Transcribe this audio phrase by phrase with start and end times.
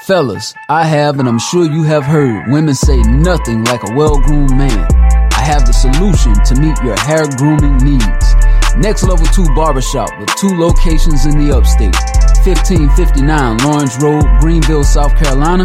[0.00, 4.50] Fellas, I have and I'm sure you have heard women say nothing like a well-groomed
[4.50, 4.86] man.
[5.32, 8.34] I have the solution to meet your hair grooming needs.
[8.76, 11.96] Next Level 2 Barbershop with two locations in the upstate.
[12.44, 15.64] 1559 Lawrence Road, Greenville, South Carolina,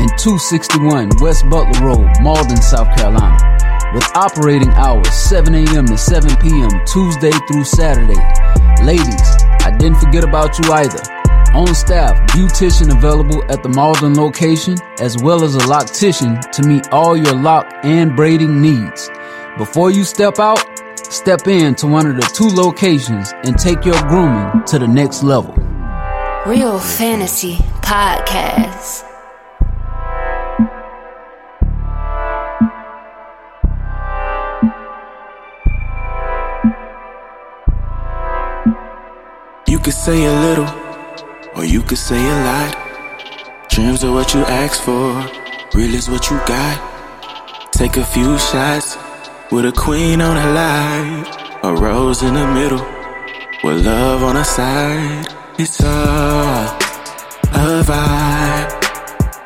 [0.00, 3.38] and 261 West Butler Road, Mauldin, South Carolina.
[3.94, 5.86] With operating hours 7 a.m.
[5.86, 6.72] to 7 p.m.
[6.86, 8.18] Tuesday through Saturday.
[8.82, 9.28] Ladies,
[9.62, 11.25] I didn't forget about you either.
[11.56, 16.86] On staff, beautician available at the Mauldin location, as well as a loctician to meet
[16.92, 19.08] all your lock and braiding needs.
[19.56, 20.62] Before you step out,
[21.10, 25.22] step in to one of the two locations and take your grooming to the next
[25.22, 25.54] level.
[26.44, 29.04] Real Fantasy Podcast.
[39.66, 40.66] You could say a little,
[41.56, 42.72] or you could say a lot.
[43.70, 45.24] Dreams are what you ask for,
[45.74, 47.72] real is what you got.
[47.72, 48.96] Take a few shots
[49.50, 51.26] with a queen on the line,
[51.62, 52.84] a rose in the middle,
[53.64, 55.26] with love on the side.
[55.58, 56.66] It's all
[57.52, 58.70] a vibe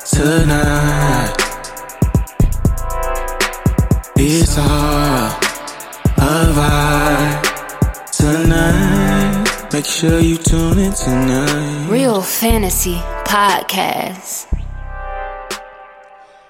[0.09, 1.35] tonight.
[4.17, 5.27] It's all
[6.17, 9.00] a vibe tonight.
[9.73, 11.87] Make sure you tune in tonight.
[11.89, 14.47] Real Fantasy Podcast.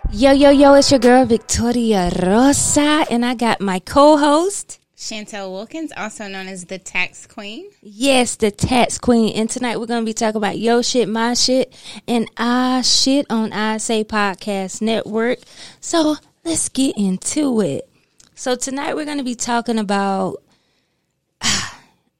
[0.09, 4.79] Yo, yo, yo, it's your girl Victoria Rosa, and I got my co host.
[4.97, 7.69] Chantel Wilkins, also known as the Tax Queen.
[7.83, 9.35] Yes, the Tax Queen.
[9.35, 11.71] And tonight we're going to be talking about yo shit, my shit,
[12.07, 15.37] and I shit on I Say Podcast Network.
[15.79, 17.87] So let's get into it.
[18.33, 20.41] So tonight we're going to be talking about,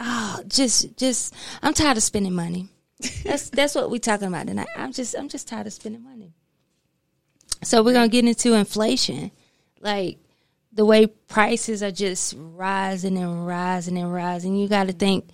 [0.01, 2.67] oh, just, just, I'm tired of spending money.
[3.23, 4.69] That's that's what we're talking about tonight.
[4.75, 6.33] I'm just, I'm just tired of spending money.
[7.63, 9.31] So we're gonna get into inflation,
[9.79, 10.17] like
[10.73, 14.55] the way prices are just rising and rising and rising.
[14.55, 14.99] You got to mm-hmm.
[14.99, 15.29] think.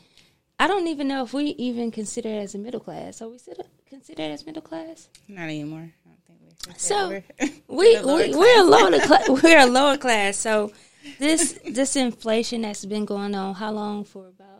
[0.59, 3.21] I don't even know if we even consider it as a middle class.
[3.21, 5.07] Are we consider considered as middle class?
[5.27, 5.91] Not anymore.
[6.05, 7.23] I don't think we So we're-
[7.67, 9.29] we, we we're a lower class.
[9.29, 10.37] We're a lower class.
[10.37, 10.71] So
[11.19, 14.56] this this inflation that's been going on, how long for about?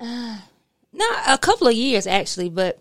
[0.00, 0.38] Uh,
[0.92, 2.80] not a couple of years actually, but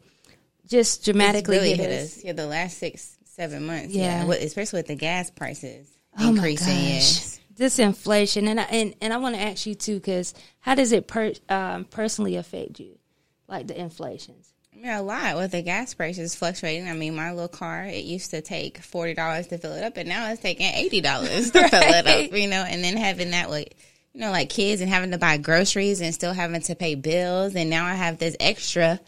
[0.67, 2.17] just dramatically really hit hit us.
[2.17, 2.23] us.
[2.23, 3.93] Yeah, the last six, seven months.
[3.93, 4.25] Yeah.
[4.25, 6.67] Yeah, especially with the gas prices Oh my gosh.
[6.67, 7.39] yes.
[7.55, 10.91] This inflation, and I, and and I want to ask you too, because how does
[10.91, 12.99] it per, um, personally affect you,
[13.47, 14.53] like the inflations?
[14.73, 16.87] I mean, a lot with the gas prices fluctuating.
[16.87, 19.97] I mean, my little car, it used to take forty dollars to fill it up,
[19.97, 22.31] and now it's taking eighty dollars to fill it up.
[22.37, 23.75] You know, and then having that like,
[24.17, 27.53] you know, like kids and having to buy groceries and still having to pay bills,
[27.53, 28.99] and now I have this extra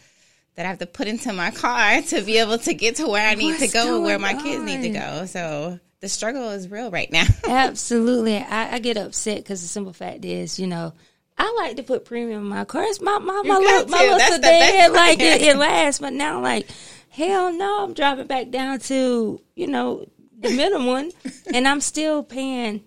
[0.54, 3.28] that I have to put into my car to be able to get to where
[3.28, 5.26] I need What's to go, and where my going kids need to go.
[5.26, 7.26] So the struggle is real right now.
[7.48, 10.94] Absolutely, I, I get upset because the simple fact is, you know,
[11.40, 12.84] I like to put premium in my car.
[12.84, 16.02] It's my my my little, my little That's sedan, like it, it lasts.
[16.02, 16.70] But now, like,
[17.10, 21.12] hell no, I'm driving back down to you know the minimum one,
[21.52, 22.84] and I'm still paying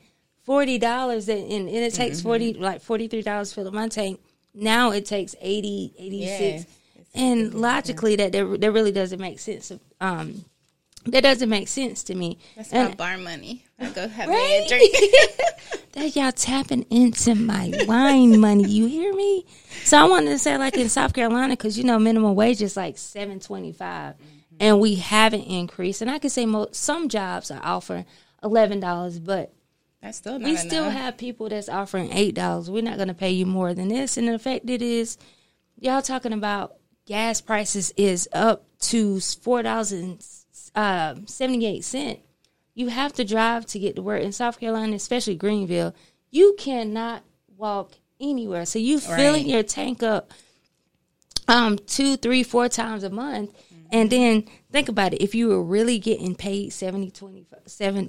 [0.53, 2.29] forty dollars, and, and it takes Mm-hmm.
[2.29, 4.21] forty like forty three dollars to fill up my tank.
[4.55, 6.41] Now it takes 80, 86.
[6.41, 6.67] Yes.
[7.15, 9.73] and logically that that that really doesn't make sense.
[10.01, 10.45] Um,
[11.07, 12.39] that doesn't make sense to me.
[12.57, 13.65] That's And- my bar money.
[13.81, 14.63] I go have Right?
[14.65, 14.95] a drink.
[15.93, 18.65] that y'all tapping into my wine money.
[18.69, 19.45] You hear me?
[19.85, 22.77] So I wanted to say, like in South Carolina, because you know minimum wage is
[22.77, 24.15] like seven twenty five,
[24.61, 26.03] and we haven't increased.
[26.03, 28.05] And I could say most some jobs are offering
[28.43, 29.53] eleven dollars, but
[30.03, 30.59] that's still We enough.
[30.59, 32.69] still have people that's offering eight dollars.
[32.71, 34.17] We're not gonna pay you more than this.
[34.17, 35.17] And the fact it is,
[35.79, 36.75] y'all talking about
[37.07, 40.25] gas prices is up to four dollars and
[40.75, 42.19] um, seventy eight cent.
[42.75, 45.95] You have to drive to get to work in South Carolina, especially Greenville.
[46.31, 47.23] You cannot
[47.57, 50.33] walk anywhere, so you filling your tank up
[51.47, 53.51] um two, three, four times a month.
[53.93, 55.23] And then think about it.
[55.23, 58.09] If you were really getting paid 70, 25, $7.25,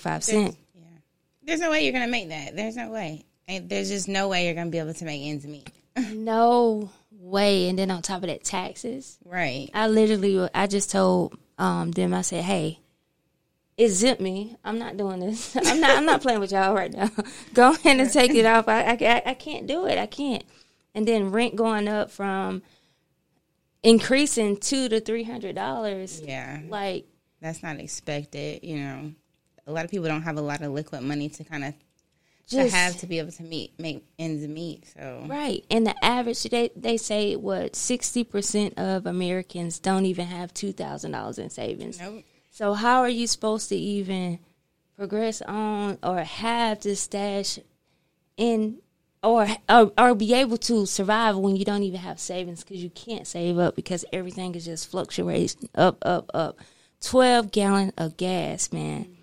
[0.00, 0.56] $7,
[1.48, 2.54] there's no way you're gonna make that.
[2.54, 3.24] There's no way.
[3.48, 5.70] And there's just no way you're gonna be able to make ends meet.
[6.12, 7.70] no way.
[7.70, 9.16] And then on top of that, taxes.
[9.24, 9.70] Right.
[9.72, 12.80] I literally, I just told um, them, I said, "Hey,
[13.78, 14.56] exempt me.
[14.62, 15.56] I'm not doing this.
[15.64, 15.96] I'm not.
[15.96, 17.10] I'm not playing with y'all right now.
[17.54, 18.68] Go ahead and take it off.
[18.68, 19.96] I, I, I can't do it.
[19.96, 20.44] I can't."
[20.94, 22.62] And then rent going up from
[23.82, 26.20] increasing two to three hundred dollars.
[26.20, 26.60] Yeah.
[26.68, 27.06] Like,
[27.40, 28.62] That's not expected.
[28.62, 29.12] You know,
[29.68, 31.74] a lot of people don't have a lot of liquid money to kind of
[32.48, 34.86] just to have to be able to meet make ends meet.
[34.94, 35.64] So Right.
[35.70, 40.72] And the average they they say what sixty percent of Americans don't even have two
[40.72, 42.00] thousand dollars in savings.
[42.00, 42.24] Nope.
[42.50, 44.38] So how are you supposed to even
[44.96, 47.58] progress on or have this stash
[48.38, 48.78] in
[49.22, 52.90] or, or or be able to survive when you don't even have savings because you
[52.90, 56.58] can't save up because everything is just fluctuating up up up.
[57.00, 59.17] Twelve gallon of gas, man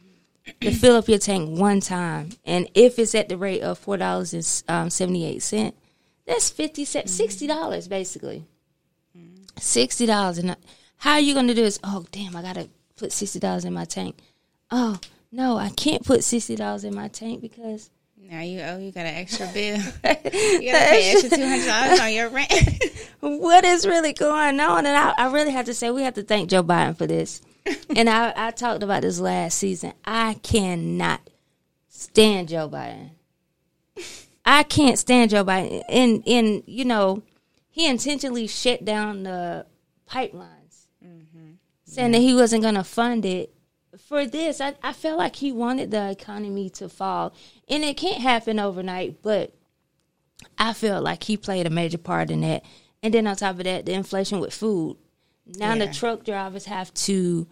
[0.61, 3.97] to fill up your tank one time, and if it's at the rate of four
[3.97, 5.75] dollars and um, seventy eight cent,
[6.25, 8.45] that's fifty cent, sixty dollars basically.
[9.57, 10.55] Sixty dollars, and
[10.97, 11.79] how are you going to do this?
[11.83, 12.35] Oh, damn!
[12.35, 14.17] I gotta put sixty dollars in my tank.
[14.69, 14.99] Oh
[15.31, 19.05] no, I can't put sixty dollars in my tank because now you oh you got
[19.05, 19.77] an extra bill.
[19.77, 22.51] you got to pay extra two hundred dollars on your rent.
[23.19, 24.85] what is really going on?
[24.85, 27.41] And I, I really have to say we have to thank Joe Biden for this.
[27.95, 29.93] and I, I talked about this last season.
[30.03, 31.21] I cannot
[31.87, 33.11] stand Joe Biden.
[34.45, 35.83] I can't stand Joe Biden.
[35.89, 37.23] And and you know,
[37.69, 39.65] he intentionally shut down the
[40.09, 41.53] pipelines, mm-hmm.
[41.85, 43.51] saying that he wasn't going to fund it.
[43.97, 47.33] For this, I, I felt like he wanted the economy to fall,
[47.67, 49.21] and it can't happen overnight.
[49.23, 49.55] But
[50.57, 52.63] I feel like he played a major part in that.
[53.01, 54.97] And then on top of that, the inflation with food.
[55.45, 55.85] Now Yeah.
[55.85, 57.47] the truck drivers have to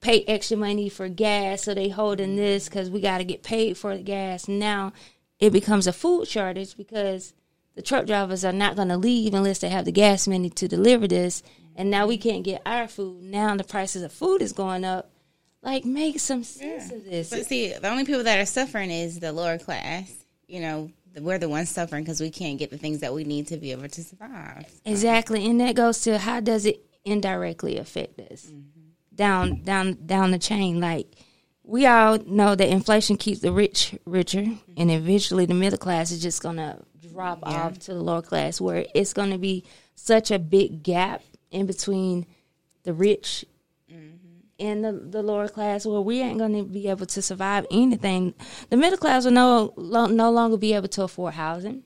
[0.00, 3.76] pay extra money for gas, so they holding this because we got to get paid
[3.76, 4.46] for the gas.
[4.48, 4.92] Now
[5.40, 7.32] it becomes a food shortage because
[7.74, 10.68] the truck drivers are not going to leave unless they have the gas money to
[10.68, 11.42] deliver this.
[11.76, 13.22] And now we can't get our food.
[13.22, 15.10] Now the prices of food is going up.
[15.62, 17.30] Like, make some sense of this.
[17.30, 20.12] But see, the only people that are suffering is the lower class.
[20.46, 20.90] You know,
[21.20, 23.72] we're the ones suffering because we can't get the things that we need to be
[23.72, 24.66] able to survive.
[24.84, 28.88] Exactly, and that goes to how does it indirectly affect us mm-hmm.
[29.14, 30.80] down down down the chain.
[30.80, 31.06] Like
[31.64, 34.72] we all know that inflation keeps the rich richer, mm-hmm.
[34.76, 36.80] and eventually the middle class is just gonna
[37.12, 39.64] drop off to the lower class, where it's gonna be
[39.94, 42.26] such a big gap in between
[42.84, 43.44] the rich
[43.92, 44.06] mm-hmm.
[44.58, 48.34] and the, the lower class, where we ain't gonna be able to survive anything.
[48.70, 51.82] The middle class will no lo- no longer be able to afford housing.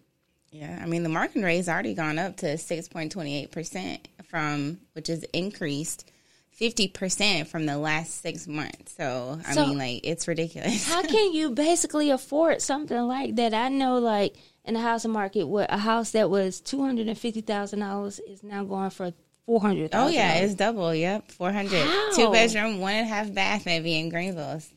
[0.50, 4.06] Yeah, I mean the market rate's already gone up to six point twenty eight percent
[4.32, 6.10] from which is increased
[6.50, 8.94] fifty percent from the last six months.
[8.96, 10.88] So I So- mean, like it's ridiculous.
[10.88, 13.52] How can you basically afford something like that?
[13.52, 14.34] I know, like
[14.64, 18.18] in the housing market, what a house that was two hundred and fifty thousand dollars
[18.20, 19.12] is now going for
[19.44, 19.90] four hundred.
[19.92, 20.94] Oh yeah, it's double.
[20.94, 21.86] Yep, four hundred.
[22.16, 24.52] Two bedroom, one and a half bath, maybe in Greenville.
[24.52, 24.70] It's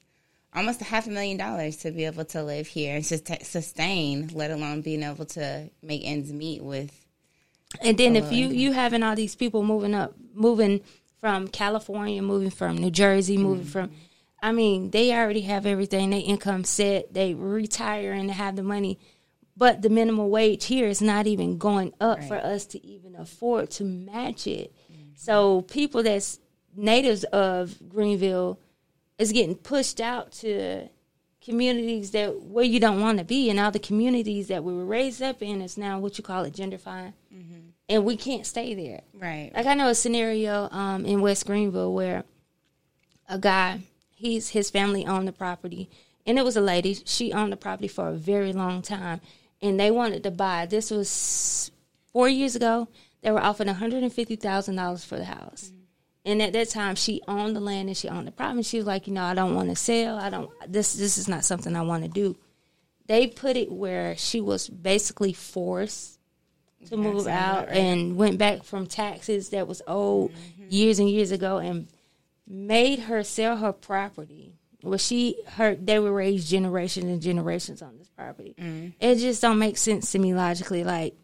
[0.54, 4.30] almost a half a million dollars to be able to live here and just sustain,
[4.34, 7.05] let alone being able to make ends meet with.
[7.82, 10.82] And then if you you having all these people moving up, moving
[11.20, 13.92] from California, moving from New Jersey, moving from,
[14.42, 16.12] I mean, they already have everything.
[16.12, 17.14] Their income set.
[17.14, 19.00] They retire and they have the money,
[19.58, 23.72] but the minimum wage here is not even going up for us to even afford
[23.72, 24.74] to match it.
[25.16, 26.40] So people that's
[26.76, 28.60] natives of Greenville
[29.18, 30.90] is getting pushed out to
[31.42, 34.86] communities that where you don't want to be, and all the communities that we were
[34.86, 37.14] raised up in is now what you call it gentrifying,
[37.88, 39.02] and we can't stay there.
[39.14, 39.52] Right.
[39.54, 42.24] Like I know a scenario um, in West Greenville where
[43.30, 43.82] a guy,
[44.16, 45.90] he's his family owned the property,
[46.26, 46.98] and it was a lady.
[47.06, 49.22] She owned the property for a very long time,
[49.62, 50.66] and they wanted to buy.
[50.66, 51.72] This was
[52.14, 52.88] four years ago.
[53.22, 55.72] They were offering one hundred and fifty thousand dollars for the house.
[56.28, 58.64] And at that time, she owned the land and she owned the property.
[58.64, 60.18] She was like, you know, I don't want to sell.
[60.18, 60.50] I don't.
[60.68, 62.36] This this is not something I want to do.
[63.08, 66.15] They put it where she was basically forced
[66.86, 70.66] to move out and went back from taxes that was owed mm-hmm.
[70.70, 71.88] years and years ago and
[72.48, 74.54] made her sell her property.
[74.84, 78.56] Well, she her they were raised generations and generations on this property.
[78.60, 78.94] Mm.
[79.00, 80.84] It just don't make sense to me logically.
[80.84, 81.16] Like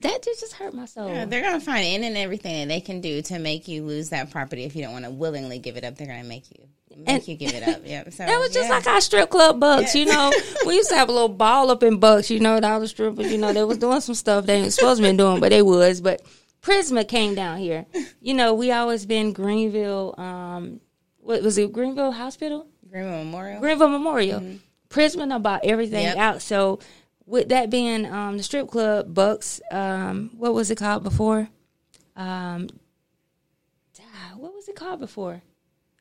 [0.00, 1.08] that just just hurt my soul.
[1.08, 4.10] Yeah, they're gonna find any and everything that they can do to make you lose
[4.10, 5.96] that property if you don't want to willingly give it up.
[5.96, 6.66] They're gonna make you
[7.06, 7.82] And- you give it up.
[7.84, 8.12] Yep.
[8.12, 8.74] So That was just yeah.
[8.76, 10.32] like our strip club bucks, you know.
[10.66, 13.30] we used to have a little ball up in bucks, you know, all the strippers,
[13.30, 15.62] you know, they was doing some stuff they ain't supposed to be doing, but they
[15.62, 16.00] was.
[16.00, 16.22] But
[16.62, 17.86] Prisma came down here.
[18.20, 20.80] You know, we always been Greenville, um
[21.20, 22.66] what was it, Greenville Hospital?
[22.90, 23.60] Greenville Memorial.
[23.60, 24.42] Greenville Memorial.
[24.88, 26.16] Prisma know about everything Yep.
[26.16, 26.42] out.
[26.42, 26.78] So
[27.26, 31.50] with that being um, the strip club, Bucks, um, what was it called before?
[32.16, 32.68] Um,
[34.36, 35.42] what was it called before?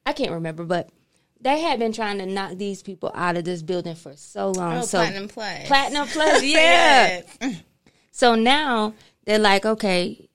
[0.07, 0.89] I can't remember, but
[1.41, 4.77] they had been trying to knock these people out of this building for so long.
[4.77, 5.67] Oh, so Platinum Plus.
[5.67, 7.21] Platinum Plus, yeah.
[7.41, 7.61] Yes.
[8.11, 8.93] So now
[9.25, 10.29] they're like, okay,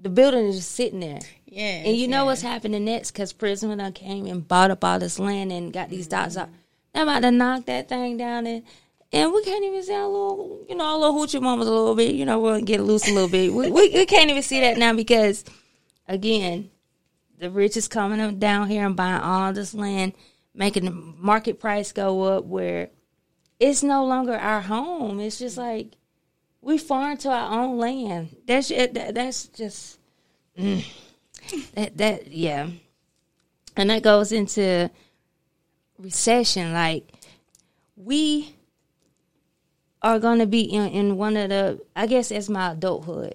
[0.00, 1.20] the building is just sitting there.
[1.44, 2.26] Yeah, And you know yes.
[2.26, 3.10] what's happening next?
[3.10, 6.22] Because Prisma came and bought up all this land and got these mm-hmm.
[6.22, 6.48] dots out.
[6.94, 8.62] I'm about to knock that thing down and
[9.12, 11.94] and we can't even see our little, you know, our little hoochie mamas a little
[11.94, 12.14] bit.
[12.14, 13.52] You know, we'll get loose a little bit.
[13.52, 15.44] We, we, we can't even see that now because,
[16.08, 16.70] again,
[17.44, 20.14] the rich is coming down here and buying all this land,
[20.54, 22.88] making the market price go up where
[23.60, 25.20] it's no longer our home.
[25.20, 25.92] It's just like
[26.62, 28.34] we farm to our own land.
[28.46, 29.98] That's that's just
[30.58, 30.84] mm,
[31.74, 32.70] that that yeah,
[33.76, 34.90] and that goes into
[35.98, 36.72] recession.
[36.72, 37.12] Like
[37.94, 38.56] we
[40.00, 43.34] are going to be in, in one of the I guess as my adulthood.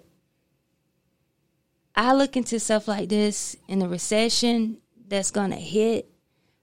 [1.99, 6.09] I look into stuff like this in the recession that's going to hit.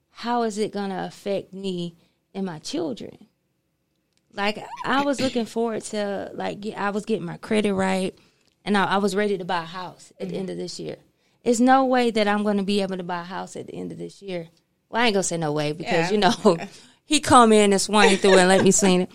[0.09, 1.95] How is it going to affect me
[2.33, 3.27] and my children?
[4.33, 8.17] Like I was looking forward to like I was getting my credit right,
[8.65, 10.95] and I, I was ready to buy a house at the end of this year.
[11.43, 13.73] There's no way that I'm going to be able to buy a house at the
[13.75, 14.47] end of this year.
[14.89, 16.11] Well, I ain't gonna say no way because Yeah.
[16.11, 16.57] you know
[17.05, 19.11] he come in and swing through and let me see it.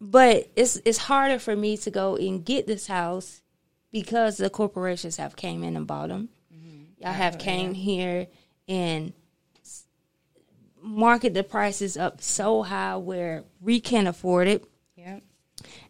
[0.00, 3.40] But it's it's harder for me to go and get this house
[3.94, 6.28] because the corporations have came in and bought them.
[6.52, 6.82] Mm-hmm.
[6.98, 8.26] Y'all have came here
[8.66, 9.12] and
[10.82, 14.64] market the prices up so high where we can't afford it.
[14.96, 15.20] Yeah.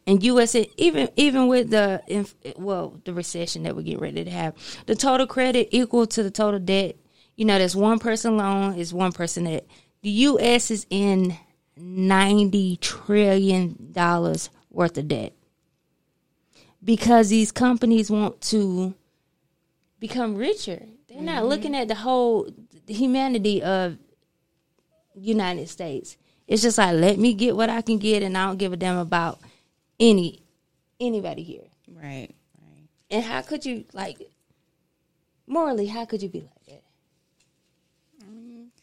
[0.06, 0.54] And U.S.
[0.76, 4.94] even even with the inf- well the recession that we're getting ready to have, the
[4.94, 6.96] total credit equal to the total debt.
[7.36, 9.66] You know, there's one person loan is one person debt.
[10.02, 10.70] The U.S.
[10.70, 11.38] is in
[11.74, 15.32] ninety trillion dollars worth of debt
[16.84, 18.94] because these companies want to
[19.98, 20.82] become richer.
[21.08, 21.46] They're not mm-hmm.
[21.46, 22.48] looking at the whole
[22.86, 23.96] humanity of
[25.14, 26.16] United States.
[26.46, 28.76] It's just like let me get what I can get, and I don't give a
[28.76, 29.40] damn about
[29.98, 30.42] any
[31.00, 31.68] anybody here.
[31.88, 32.28] Right.
[32.60, 32.88] Right.
[33.10, 34.18] And how could you like
[35.46, 35.86] morally?
[35.86, 36.50] How could you be like?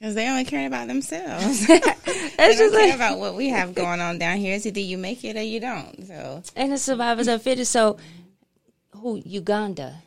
[0.01, 1.69] Because they only care about themselves.
[2.43, 4.55] It's they don't just care like, about what we have going on down here.
[4.55, 6.07] It's either you make it or you don't.
[6.07, 7.71] So and the survivors of fittest.
[7.71, 7.97] So,
[8.95, 10.01] who Uganda?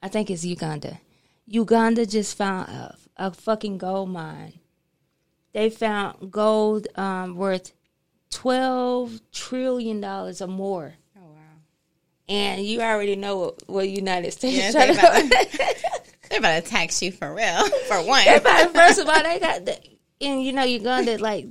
[0.00, 1.00] I think it's Uganda.
[1.46, 4.60] Uganda just found a, a fucking gold mine.
[5.52, 7.72] They found gold um, worth
[8.30, 10.94] twelve trillion dollars or more.
[11.18, 11.40] Oh wow.
[12.28, 15.28] And you already know what, what United States Yeah,
[16.32, 17.68] trying they to about, to, they're about to tax you for real.
[17.88, 18.24] For one.
[18.26, 19.78] Everybody, first of all, they got the,
[20.20, 21.46] and you know Uganda like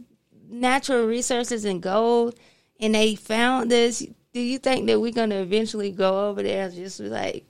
[0.50, 2.36] natural resources and gold,
[2.80, 4.06] and they found this.
[4.34, 7.46] Do you think that we're gonna eventually go over there and just be like,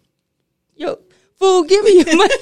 [0.75, 0.99] "Yo,
[1.37, 2.35] fool, give me your money"?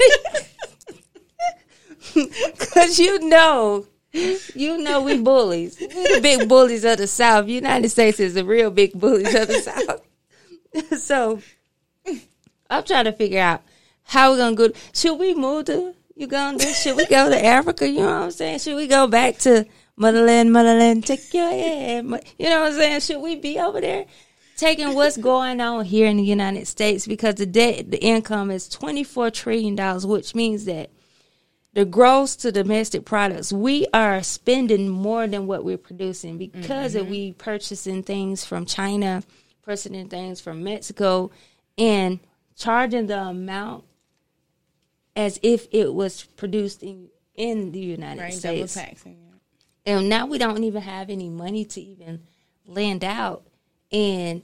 [2.13, 5.77] Because you know, you know we bullies.
[5.79, 7.48] We the big bullies of the South.
[7.48, 11.01] United States is the real big bullies of the South.
[11.01, 11.41] so
[12.69, 13.62] I'm trying to figure out
[14.09, 14.69] how we're gonna go.
[14.91, 16.65] Should we move to Uganda?
[16.73, 17.87] Should we go to Africa?
[17.87, 18.59] You know what I'm saying?
[18.59, 22.05] Should we go back to motherland, motherland, take your head?
[22.39, 22.99] You know what I'm saying?
[23.01, 24.07] Should we be over there
[24.57, 28.67] taking what's going on here in the United States because the debt, the income is
[28.67, 30.89] 24 trillion dollars, which means that
[31.73, 37.03] the gross to domestic products we are spending more than what we're producing because of
[37.03, 37.11] mm-hmm.
[37.11, 39.21] we purchasing things from China,
[39.61, 41.29] purchasing things from Mexico,
[41.77, 42.19] and
[42.57, 43.85] charging the amount
[45.19, 48.73] as if it was produced in in the United Right, double States.
[48.73, 49.17] taxing.
[49.85, 52.21] And now we don't even have any money to even
[52.65, 53.43] lend out.
[53.91, 54.43] And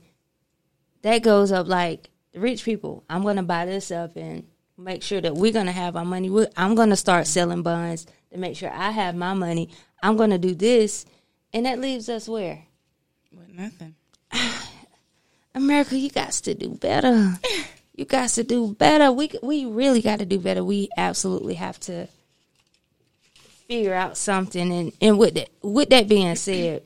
[1.01, 3.03] that goes up like the rich people.
[3.09, 6.05] I'm going to buy this up and make sure that we're going to have our
[6.05, 6.29] money.
[6.57, 9.69] I'm going to start selling bonds to make sure I have my money.
[10.03, 11.05] I'm going to do this.
[11.53, 12.63] And that leaves us where?
[13.31, 13.95] With nothing.
[15.55, 17.33] America, you got to do better.
[17.95, 19.11] You got to do better.
[19.11, 20.63] We we really got to do better.
[20.63, 22.07] We absolutely have to
[23.67, 24.71] figure out something.
[24.71, 26.83] And and with that with that being said,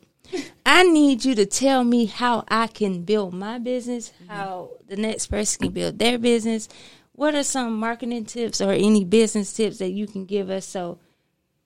[0.66, 5.28] I need you to tell me how I can build my business, how the next
[5.28, 6.70] person can build their business.
[7.14, 11.00] What are some marketing tips or any business tips that you can give us so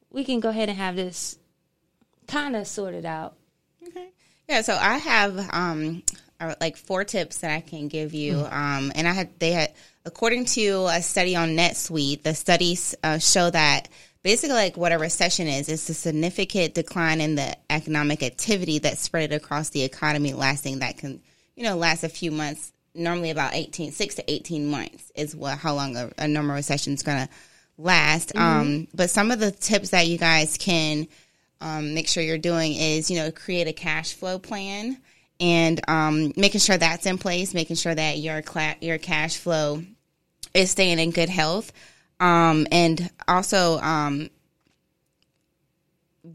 [0.09, 1.37] we can go ahead and have this
[2.27, 3.35] kind of sorted out?
[3.85, 4.07] Okay.
[4.47, 6.01] Yeah, so I have um
[6.49, 8.39] uh, like four tips that I can give you.
[8.39, 9.73] Um and I had they had
[10.05, 13.87] according to a study on NetSuite, the studies uh, show that
[14.21, 19.01] basically like what a recession is, it's a significant decline in the economic activity that's
[19.01, 21.21] spread across the economy lasting that can,
[21.55, 25.57] you know, last a few months, normally about 18 6 to 18 months is what
[25.57, 27.33] how long a, a normal recession is going to
[27.77, 28.35] last.
[28.35, 31.07] Um but some of the tips that you guys can
[31.61, 34.97] um, make sure you're doing is you know create a cash flow plan
[35.39, 39.83] and um, making sure that's in place making sure that your cla- your cash flow
[40.53, 41.71] is staying in good health.
[42.19, 44.29] Um, and also um,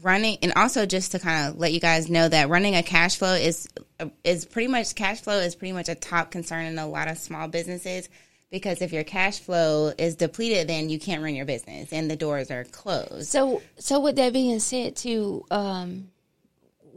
[0.01, 3.17] running and also just to kind of let you guys know that running a cash
[3.17, 3.67] flow is
[4.23, 7.17] is pretty much cash flow is pretty much a top concern in a lot of
[7.17, 8.07] small businesses
[8.51, 12.15] because if your cash flow is depleted then you can't run your business and the
[12.15, 13.27] doors are closed.
[13.27, 16.09] So, so with that being said, too, um,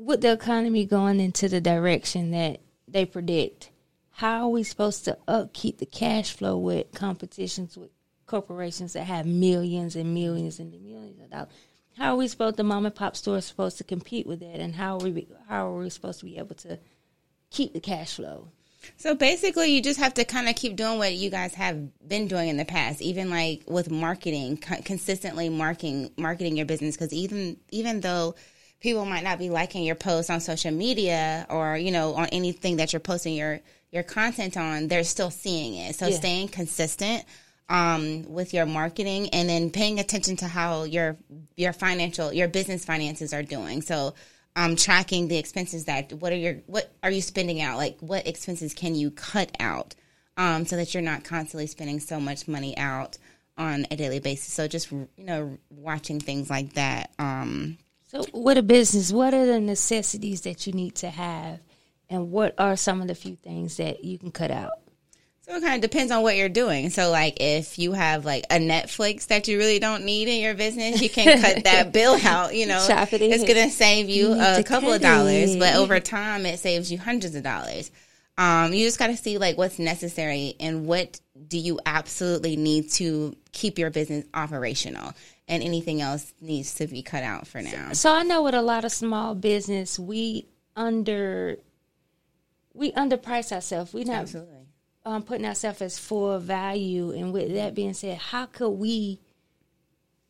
[0.04, 3.70] with the economy going into the direction that they predict,
[4.10, 7.90] how are we supposed to upkeep the cash flow with competitions with
[8.26, 11.48] corporations that have millions and millions and millions of dollars?
[11.96, 14.74] How are we supposed the mom and pop stores supposed to compete with that, and
[14.74, 16.78] how are we how are we supposed to be able to
[17.50, 18.48] keep the cash flow?
[18.96, 22.26] So basically, you just have to kind of keep doing what you guys have been
[22.26, 26.96] doing in the past, even like with marketing, consistently marketing marketing your business.
[26.96, 28.34] Because even even though
[28.82, 32.76] people might not be liking your posts on social media or you know on anything
[32.76, 33.60] that you're posting your
[33.92, 35.94] your content on, they're still seeing it.
[35.94, 36.16] So Yeah.
[36.16, 37.24] staying consistent
[37.68, 41.16] um, with your marketing and then paying attention to how your
[41.56, 43.82] your financial your business finances are doing.
[43.82, 44.14] So
[44.56, 47.78] um, tracking the expenses that what are your what are you spending out?
[47.78, 49.94] Like what expenses can you cut out
[50.36, 53.16] um, so that you're not constantly spending so much money out
[53.56, 54.52] on a daily basis.
[54.52, 57.12] So just you know watching things like that.
[57.18, 57.78] Um,
[58.12, 61.60] So, with a business, what are the necessities that you need to have,
[62.10, 64.72] and what are some of the few things that you can cut out?
[65.40, 66.90] So it kind of depends on what you're doing.
[66.90, 70.54] So like if you have like a Netflix that you really don't need in your
[70.54, 72.78] business, you can cut that bill out, you know.
[73.32, 73.34] It.
[73.34, 76.92] It's going to save you You a couple of dollars, but over time it saves
[76.92, 77.90] you hundreds of dollars.
[78.38, 82.90] Um, you just got to see like what's necessary and what do you absolutely need
[82.92, 85.12] to keep your business operational
[85.52, 87.92] and anything else needs to be cut out for now.
[87.92, 91.58] So I know with a lot of small business, we under
[92.72, 93.92] we underprice ourselves.
[93.92, 94.34] We not
[95.04, 97.12] um, putting ourselves as full value.
[97.12, 99.20] And with that being said, how could we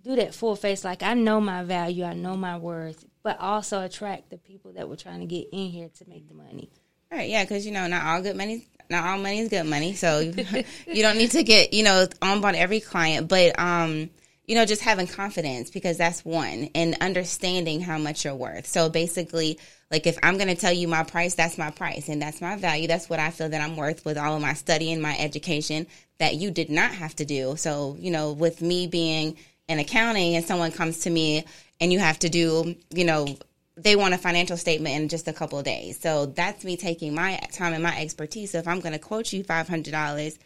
[0.03, 0.85] do that full face?
[0.85, 4.89] Like I know my value, I know my worth, but also attract the people that
[4.89, 6.69] were trying to get in here to make the money.
[7.13, 9.95] Right, yeah, because you know, not all good money, not all money is good money.
[9.95, 10.19] So
[10.87, 14.11] you don't need to get you know on board every client, but um,
[14.47, 18.67] you know, just having confidence because that's one, and understanding how much you're worth.
[18.67, 19.59] So basically,
[19.91, 22.57] like if I'm going to tell you my price, that's my price, and that's my
[22.57, 22.89] value.
[22.89, 25.87] That's what I feel that I'm worth with all of my study and my education
[26.19, 27.57] that you did not have to do.
[27.57, 29.37] So you know, with me being
[29.69, 31.45] in accounting, and someone comes to me
[31.81, 33.37] and you have to do, you know
[33.77, 35.99] they want a financial statement in just a couple of days.
[35.99, 38.51] So that's me taking my time and my expertise.
[38.53, 40.39] So if I'm going to quote you $500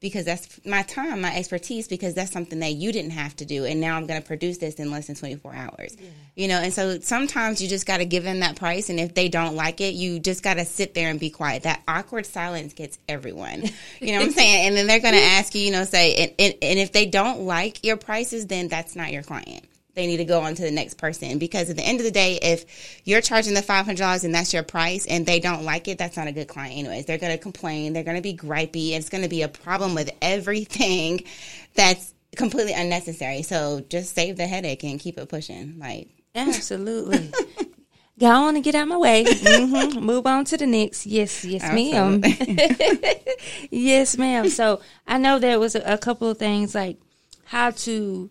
[0.00, 3.64] because that's my time, my expertise, because that's something that you didn't have to do.
[3.64, 5.96] And now I'm going to produce this in less than 24 hours.
[6.34, 8.90] You know, and so sometimes you just got to give them that price.
[8.90, 11.62] And if they don't like it, you just got to sit there and be quiet.
[11.62, 13.64] That awkward silence gets everyone.
[13.98, 14.66] You know what I'm saying?
[14.66, 17.06] And then they're going to ask you, you know, say, and, and, and if they
[17.06, 19.64] don't like your prices, then that's not your client
[19.96, 22.12] they need to go on to the next person because at the end of the
[22.12, 25.98] day if you're charging the $500 and that's your price and they don't like it
[25.98, 28.92] that's not a good client anyways they're going to complain they're going to be gripey
[28.92, 31.24] it's going to be a problem with everything
[31.74, 37.32] that's completely unnecessary so just save the headache and keep it pushing like Absolutely.
[38.18, 39.24] Go on and get out my way.
[39.26, 41.06] hmm Move on to the next.
[41.06, 42.22] Yes, yes, ma'am.
[43.70, 44.48] yes, ma'am.
[44.48, 46.98] So I know there was a, a couple of things like
[47.44, 48.30] how to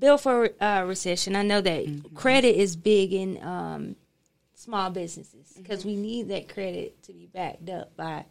[0.00, 1.36] build for uh, recession.
[1.36, 3.96] I know that credit is big in um,
[4.54, 8.24] small businesses because we need that credit to be backed up by.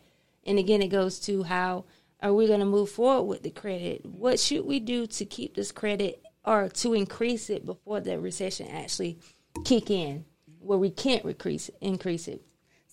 [0.45, 1.85] And again, it goes to how
[2.21, 4.05] are we going to move forward with the credit?
[4.05, 8.67] What should we do to keep this credit or to increase it before the recession
[8.67, 9.19] actually
[9.63, 10.25] kick in,
[10.59, 12.41] where we can't increase increase it?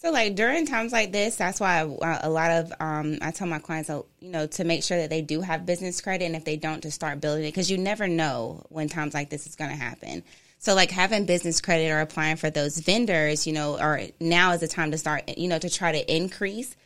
[0.07, 3.49] So, like during times like this, that's why uh, a lot of um, I tell
[3.49, 6.37] my clients, uh, you know, to make sure that they do have business credit, and
[6.37, 9.49] if they don't, to start building it because you never know when times like this
[9.49, 10.23] is going to happen.
[10.61, 14.61] So, like having business credit or applying for those vendors, you know, or now is
[14.61, 16.77] the time to start, you know, to try to increase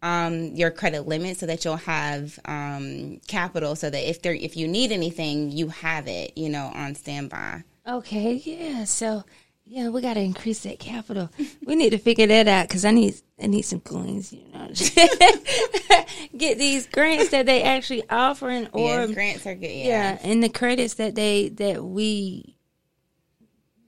[0.00, 4.56] um, your credit limit so that you'll have um, capital, so that if there if
[4.56, 7.62] you need anything, you have it, you know, on standby.
[7.86, 8.84] Okay, yeah.
[8.84, 9.24] So
[9.72, 11.30] yeah, we got to increase that capital.
[11.64, 14.32] we need to figure that out because I need I need some coins.
[14.32, 14.66] You know,
[16.36, 19.70] get these grants that they actually offering or yeah, grants are good.
[19.70, 22.56] yeah, and the credits that they that we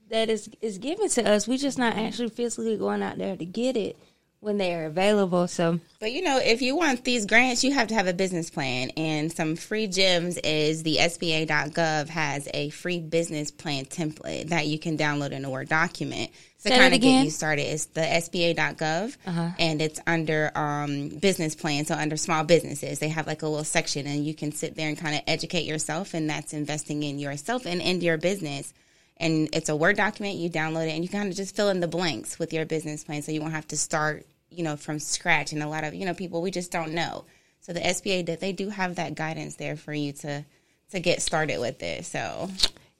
[0.09, 1.49] that is is given to us.
[1.49, 3.97] We just not actually physically going out there to get it
[4.43, 5.47] when they are available.
[5.47, 8.49] So But you know, if you want these grants, you have to have a business
[8.49, 8.89] plan.
[8.97, 14.77] And some free gems is the SBA.gov has a free business plan template that you
[14.77, 16.29] can download in a Word document
[16.63, 17.63] to Say kind of get you started.
[17.63, 19.17] It's the SBA.gov
[19.59, 21.85] and it's under um, business plan.
[21.85, 24.87] So under small businesses, they have like a little section and you can sit there
[24.89, 26.13] and kind of educate yourself.
[26.13, 28.73] And that's investing in yourself and in your business.
[29.17, 30.35] and it's a Word document.
[30.37, 33.03] You download it, and you kind of just fill in the blanks with your business
[33.03, 35.51] plan, so you won't have to start, you know, from scratch.
[35.51, 37.25] And a lot of you know people we just don't know.
[37.61, 40.45] So the SBA that they do have that guidance there for you to
[40.91, 42.05] to get started with it.
[42.05, 42.49] So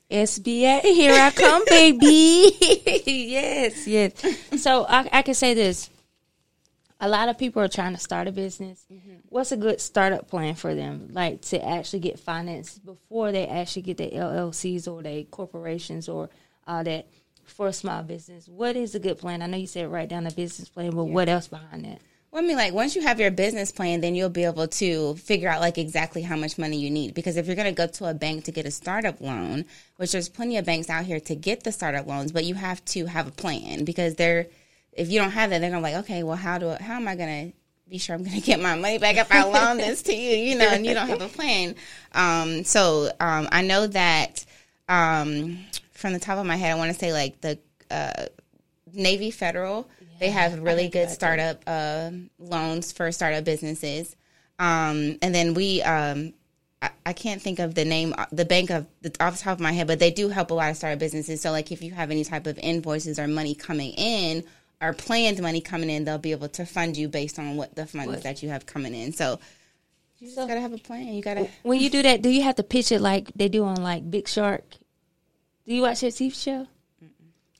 [0.09, 2.55] SBA, here I come, baby.
[3.05, 4.13] yes, yes.
[4.61, 5.89] So I, I can say this.
[6.99, 8.85] A lot of people are trying to start a business.
[8.91, 9.15] Mm-hmm.
[9.27, 11.09] What's a good startup plan for them?
[11.11, 16.29] Like to actually get financed before they actually get their LLCs or their corporations or
[16.65, 17.07] all that
[17.45, 18.47] for a small business.
[18.47, 19.41] What is a good plan?
[19.41, 21.99] I know you said write down a business plan, but what else behind that?
[22.31, 25.15] Well, I mean, like once you have your business plan, then you'll be able to
[25.17, 27.13] figure out like exactly how much money you need.
[27.13, 29.65] Because if you're going to go to a bank to get a startup loan,
[29.97, 32.83] which there's plenty of banks out here to get the startup loans, but you have
[32.85, 34.47] to have a plan because they're
[34.95, 37.15] if you don't have that, they're gonna like, okay, well, how do how am I
[37.15, 37.51] gonna
[37.87, 40.57] be sure I'm gonna get my money back if I loan this to you, you
[40.57, 41.75] know, and you don't have a plan.
[42.13, 44.45] Um, so um, I know that
[44.89, 45.59] um,
[46.03, 47.57] from the top of my head, I want to say like the
[47.89, 48.25] uh,
[48.91, 49.89] Navy Federal.
[50.19, 54.13] They have really good startup uh, loans for startup businesses.
[54.59, 56.33] Um, and then we, um,
[56.81, 59.53] I, I can't think of the name, uh, the bank of the, off the top
[59.53, 61.39] of my head, but they do help a lot of startup businesses.
[61.39, 64.43] So, like, if you have any type of invoices or money coming in
[64.81, 67.85] or planned money coming in, they'll be able to fund you based on what the
[67.85, 69.13] funds that you have coming in.
[69.13, 69.39] So,
[70.19, 71.13] you just gotta have a plan.
[71.13, 71.47] You gotta.
[71.63, 74.09] When you do that, do you have to pitch it like they do on like
[74.11, 74.63] Big Shark?
[75.65, 76.67] Do you watch that TV show?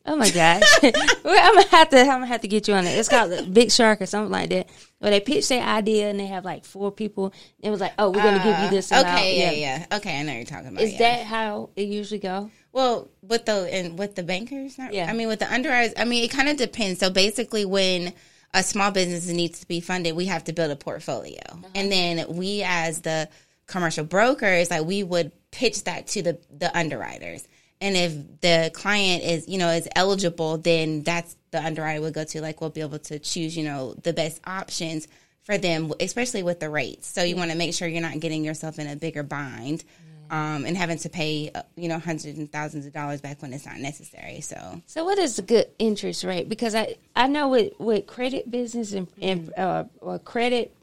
[0.05, 0.61] Oh my gosh!
[0.83, 0.93] well,
[1.25, 1.99] I'm gonna have to.
[2.01, 2.89] I'm gonna have to get you on it.
[2.89, 4.69] It's called Big Shark or something like that.
[4.99, 7.33] Where they pitch their idea and they have like four people.
[7.61, 8.91] It was like, oh, we're gonna give you this.
[8.91, 9.07] Amount.
[9.07, 10.81] Uh, okay, yeah, yeah, Okay, I know what you're talking about.
[10.81, 10.97] Is yeah.
[10.99, 12.51] that how it usually go?
[12.73, 15.09] Well, with the and with the bankers, not, Yeah.
[15.09, 16.99] I mean, with the underwriters, I mean, it kind of depends.
[16.99, 18.13] So basically, when
[18.53, 21.67] a small business needs to be funded, we have to build a portfolio, uh-huh.
[21.75, 23.29] and then we, as the
[23.67, 27.47] commercial brokers, like we would pitch that to the the underwriters.
[27.83, 32.23] And if the client is, you know, is eligible, then that's the underwriter would go
[32.23, 32.41] to.
[32.41, 35.05] Like, we'll be able to choose, you know, the best options
[35.43, 37.07] for them, especially with the rates.
[37.07, 39.83] So you want to make sure you're not getting yourself in a bigger bind
[40.31, 43.51] um, and having to pay, uh, you know, hundreds and thousands of dollars back when
[43.51, 44.39] it's not necessary.
[44.39, 46.47] So So what is a good interest rate?
[46.47, 50.73] Because I I know with with credit business and, and uh, or credit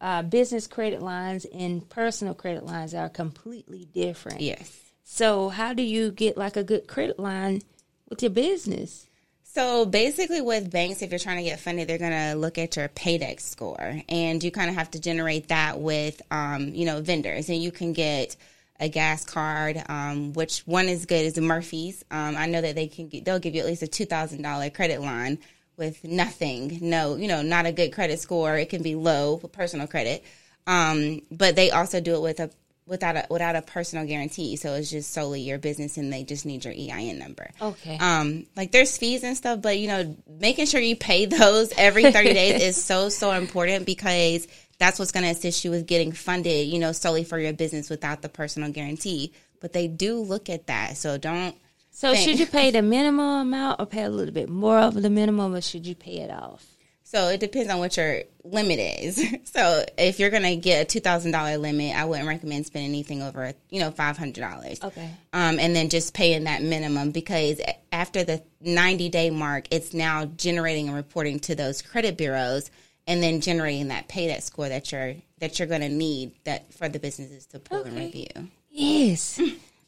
[0.00, 4.40] uh, business credit lines and personal credit lines are completely different.
[4.40, 4.87] yes.
[5.10, 7.62] So how do you get like a good credit line
[8.10, 9.06] with your business?
[9.42, 12.76] So basically, with banks, if you're trying to get funded, they're going to look at
[12.76, 17.00] your paydex score, and you kind of have to generate that with, um, you know,
[17.00, 18.36] vendors, and you can get
[18.78, 19.82] a gas card.
[19.88, 22.04] Um, which one is good is the Murphy's.
[22.10, 24.42] Um, I know that they can get, they'll give you at least a two thousand
[24.42, 25.38] dollar credit line
[25.78, 28.58] with nothing, no, you know, not a good credit score.
[28.58, 30.22] It can be low for personal credit,
[30.66, 32.50] um, but they also do it with a
[32.88, 34.56] without a without a personal guarantee.
[34.56, 37.50] So it's just solely your business, and they just need your EIN number.
[37.60, 37.98] Okay.
[37.98, 42.10] Um, like there's fees and stuff, but you know, making sure you pay those every
[42.10, 44.48] 30 days is so, so important because
[44.78, 47.90] that's what's going to assist you with getting funded, you know, solely for your business
[47.90, 49.32] without the personal guarantee.
[49.60, 50.96] But they do look at that.
[50.96, 51.54] So don't,
[51.90, 54.94] So Thank- should you pay the minimum amount or pay a little bit more of
[54.94, 56.64] the minimum or should you pay it off?
[57.10, 59.24] So it depends on what your limit is.
[59.44, 63.54] so if you're going to get a $2,000 limit, I wouldn't recommend spending anything over,
[63.70, 64.84] you know, $500.
[64.84, 65.10] Okay.
[65.32, 70.26] um, and then just paying that minimum because after the 90 day mark, it's now
[70.26, 72.70] generating and reporting to those credit bureaus
[73.06, 76.74] and then generating that pay that score that you're that you're going to need that
[76.74, 78.26] for the businesses to pull and review.
[78.70, 79.40] Yes.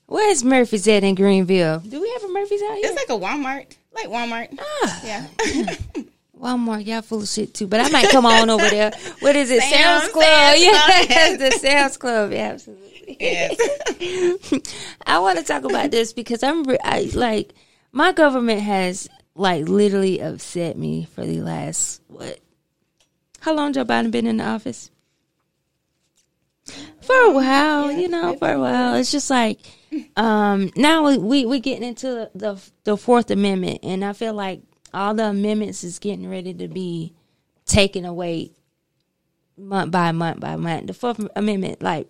[0.06, 1.80] Where's Murphy's at in Greenville?
[1.80, 2.87] Do we have a Murphy's out here?
[2.87, 4.59] It's like a Walmart, like Walmart.
[4.59, 5.00] Ah.
[5.04, 5.26] Yeah,
[6.40, 7.66] Walmart, y'all full of shit too.
[7.66, 8.92] But I might come on over there.
[9.20, 9.61] What is it?
[9.62, 10.24] Sam's, Sam's Club.
[10.24, 12.33] Sam's yes, the Sam's Club.
[12.33, 13.16] Yeah, absolutely.
[13.20, 14.92] yes.
[15.07, 17.53] I want to talk about this because I'm re- I, like
[17.92, 22.40] my government has like literally upset me for the last what?
[23.40, 24.90] How long Joe Biden been in the office?
[27.03, 28.94] For a while, you know, for a while.
[28.94, 29.59] It's just like
[30.16, 34.62] um now we we we getting into the the Fourth Amendment, and I feel like
[34.92, 37.14] all the amendments is getting ready to be
[37.66, 38.53] taken away
[39.57, 40.87] month by month by month.
[40.87, 42.09] The Fourth Amendment, like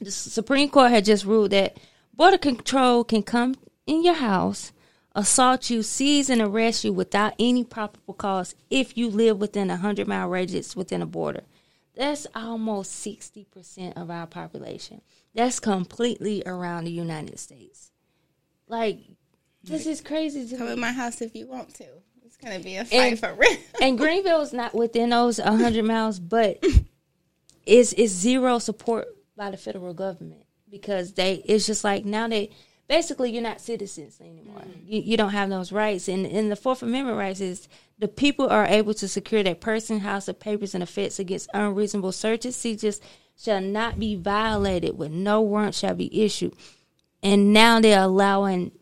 [0.00, 1.76] the Supreme Court had just ruled that
[2.14, 3.54] border control can come
[3.86, 4.72] in your house,
[5.14, 9.76] assault you, seize and arrest you without any probable cause if you live within a
[9.76, 11.42] hundred mile radius within a border.
[11.94, 15.02] That's almost sixty percent of our population.
[15.34, 17.90] That's completely around the United States.
[18.68, 18.98] Like
[19.70, 20.72] this is crazy to Come me.
[20.74, 21.84] in my house if you want to.
[22.24, 23.56] It's gonna be a fight And- for real.
[23.82, 26.62] and Greenville is not within those 100 miles, but
[27.66, 32.50] it's, it's zero support by the federal government because they it's just like now they
[32.88, 34.60] basically you're not citizens anymore.
[34.60, 34.86] Mm-hmm.
[34.86, 36.08] You, you don't have those rights.
[36.08, 40.00] And, and the Fourth Amendment rights is the people are able to secure their person,
[40.00, 43.00] house, or papers and effects against unreasonable searches, seizures
[43.38, 46.54] shall not be violated with no warrant shall be issued.
[47.22, 48.72] And now they're allowing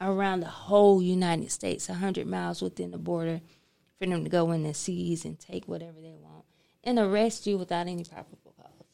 [0.00, 3.40] around the whole United States, 100 miles within the border,
[3.98, 6.44] for them to go in and seize and take whatever they want
[6.84, 8.86] and arrest you without any probable cause.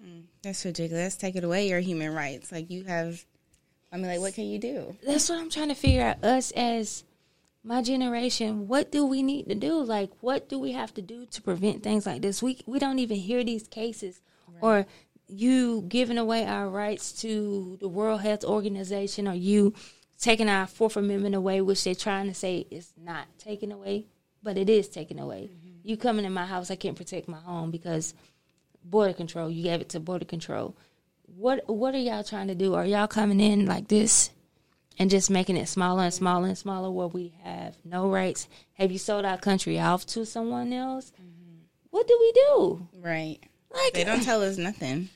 [0.00, 1.16] Hmm, that's ridiculous.
[1.16, 2.50] Take it away your human rights.
[2.50, 3.24] Like you have.
[3.92, 4.96] I mean, like what can you do?
[5.06, 6.24] That's what I'm trying to figure out.
[6.24, 7.04] Us as
[7.62, 9.82] my generation, what do we need to do?
[9.82, 12.42] Like, what do we have to do to prevent things like this?
[12.42, 14.20] We we don't even hear these cases,
[14.60, 14.86] or
[15.28, 19.74] you giving away our rights to the World Health Organization, or you
[20.18, 24.06] taking our Fourth Amendment away, which they're trying to say is not taken away,
[24.42, 25.50] but it is taken away.
[25.52, 25.76] Mm-hmm.
[25.82, 28.14] You coming in my house, I can't protect my home because
[28.84, 29.50] border control.
[29.50, 30.74] You gave it to border control.
[31.36, 32.74] What what are y'all trying to do?
[32.74, 34.30] Are y'all coming in like this
[34.98, 38.48] and just making it smaller and smaller and smaller where we have no rights?
[38.74, 41.12] Have you sold our country off to someone else?
[41.20, 41.56] Mm-hmm.
[41.90, 42.88] What do we do?
[43.00, 43.38] Right.
[43.72, 45.08] Like They don't tell us nothing.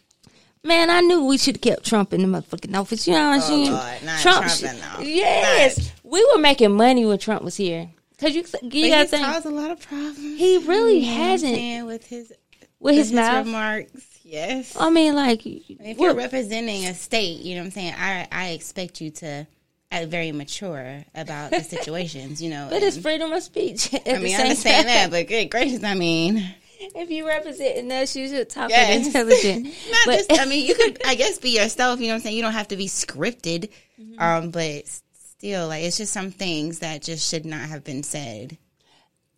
[0.62, 3.06] Man, I knew we should have kept Trump in the motherfucking office.
[3.06, 3.68] You know what I'm oh, saying?
[3.68, 5.06] Oh, Lord, not Trump, Trump should- in the office.
[5.08, 7.90] Yes, we were making money when Trump was here.
[8.18, 10.18] Cause you, you he's think caused a lot of problems.
[10.38, 11.86] he really hasn't saying?
[11.86, 12.30] with his
[12.78, 13.46] with his his mouth.
[13.46, 14.06] remarks.
[14.24, 14.76] Yes.
[14.78, 17.94] I mean, like, if you're representing a state, you know what I'm saying.
[17.96, 19.46] I I expect you to
[19.90, 22.42] act very mature about the situations.
[22.42, 22.68] You know.
[22.70, 23.88] but it's freedom of speech.
[24.06, 26.46] I mean, I understand that, but good gracious, I mean,
[26.80, 29.06] if you representing us, you should talk Yes.
[29.06, 29.64] intelligent.
[29.90, 30.40] not but just.
[30.40, 32.00] I mean, you could, I guess, be yourself.
[32.00, 32.36] You know what I'm saying.
[32.36, 34.20] You don't have to be scripted, Mm-hmm.
[34.20, 38.56] um, but still, like, it's just some things that just should not have been said.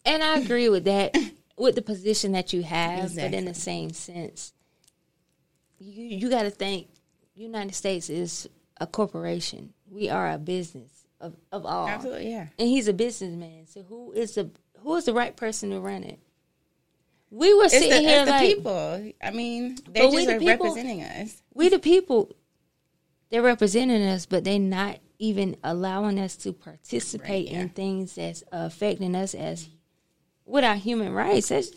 [0.05, 1.17] and I agree with that,
[1.57, 4.53] with the position that you have, but in the same sense,
[5.79, 6.89] you you got to think,
[7.35, 8.49] United States is
[8.81, 9.73] a corporation.
[9.91, 11.89] We are a business of of all.
[11.89, 12.47] Absolutely, yeah.
[12.59, 13.67] and he's a businessman.
[13.67, 16.19] So who is the who is the right person to run it?
[17.35, 19.11] We were It's sitting the, here it's the people.
[19.23, 21.43] I mean, they just the are people- representing us.
[21.55, 22.31] we the people.
[23.31, 27.61] They're representing us, but they're not even allowing us to participate Right, yeah.
[27.61, 29.71] in things that's affecting us as
[30.45, 31.49] with our human rights.
[31.49, 31.71] That's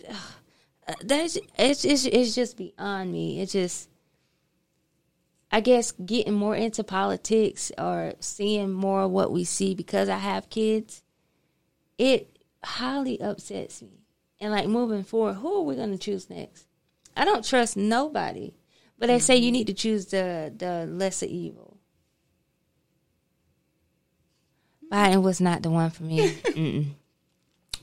[0.87, 3.39] uh, that's it's, it's it's just beyond me.
[3.39, 3.89] It's just.
[5.51, 10.17] I guess getting more into politics or seeing more of what we see because I
[10.17, 11.01] have kids,
[11.97, 14.04] it highly upsets me.
[14.39, 16.67] And like moving forward, who are we going to choose next?
[17.15, 18.53] I don't trust nobody.
[18.97, 19.53] But they say you mm-hmm.
[19.53, 21.77] need to choose the the lesser evil.
[24.91, 26.29] Biden was not the one for me.
[26.31, 26.85] Mm-mm.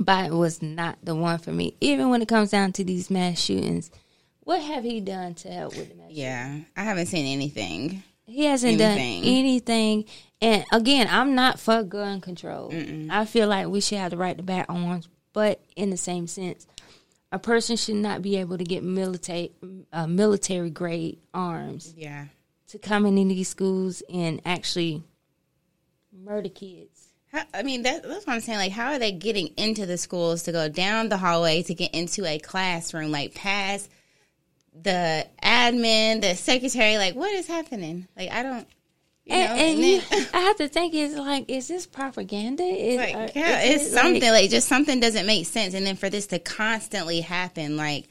[0.01, 1.77] Biden was not the one for me.
[1.81, 3.91] Even when it comes down to these mass shootings,
[4.41, 6.11] what have he done to help with the mass?
[6.11, 8.03] Yeah, I haven't seen anything.
[8.25, 9.23] He hasn't Anything.
[9.23, 10.05] done anything.
[10.41, 12.73] And again, I'm not for gun control.
[13.11, 16.27] I feel like we should have the right to bear arms, but in the same
[16.27, 16.67] sense,
[17.31, 19.53] a person should not be able to get military
[19.93, 22.27] uh, military grade arms Yeah.
[22.69, 25.03] to come into these schools and actually
[26.13, 27.09] murder kids.
[27.33, 28.59] How, I mean, that, that's what I'm saying.
[28.59, 31.95] Like, how are they getting into the schools to go down the hallway to get
[31.95, 33.11] into a classroom?
[33.11, 33.89] Like, past
[34.83, 36.99] the admin, the secretary.
[36.99, 38.07] Like, what is happening?
[38.17, 38.69] Like, I don't.
[39.25, 41.87] You know, And, and and you, then- I have to think, is like, is this
[41.87, 42.65] propaganda?
[42.65, 45.97] Is, like, or yeah, it's it, something like just something doesn't make sense, and then
[45.97, 48.09] for this to constantly happen, like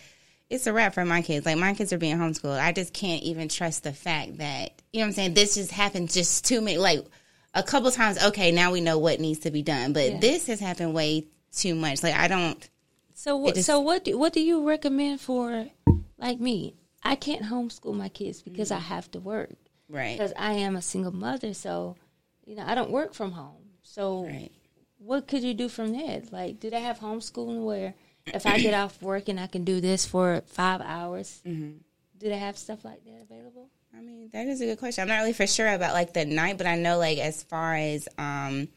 [0.50, 1.46] it's a wrap for my kids.
[1.46, 2.60] Like my kids are being homeschooled.
[2.60, 5.34] I just can't even trust the fact that you know what I'm saying.
[5.34, 7.06] This just happened just too many, like
[7.54, 8.24] a couple times.
[8.24, 10.20] Okay, now we know what needs to be done, but Yeah.
[10.20, 12.04] this has happened way too much.
[12.04, 12.70] Like I don't.
[13.14, 13.56] So what?
[13.56, 14.06] just- so what?
[14.06, 15.68] Do, what do you recommend for
[16.18, 16.76] like me?
[17.04, 18.78] I can't homeschool my kids because mm-hmm.
[18.78, 19.50] I have to work
[19.92, 20.18] Right.
[20.18, 21.54] because I am a single mother.
[21.54, 21.96] So
[22.46, 23.64] you know I don't work from home.
[23.84, 24.52] So Right.
[25.00, 26.22] what could you do from there?
[26.32, 27.94] Like, do they have homeschooling where
[28.28, 31.42] if I get off work and I can do this for five hours?
[31.46, 31.78] Mm-hmm.
[32.20, 33.70] Do they have stuff like that available?
[33.98, 35.02] I mean, that is a good question.
[35.02, 37.76] I'm not really for sure about like the night, but I know like as far
[37.76, 38.68] as um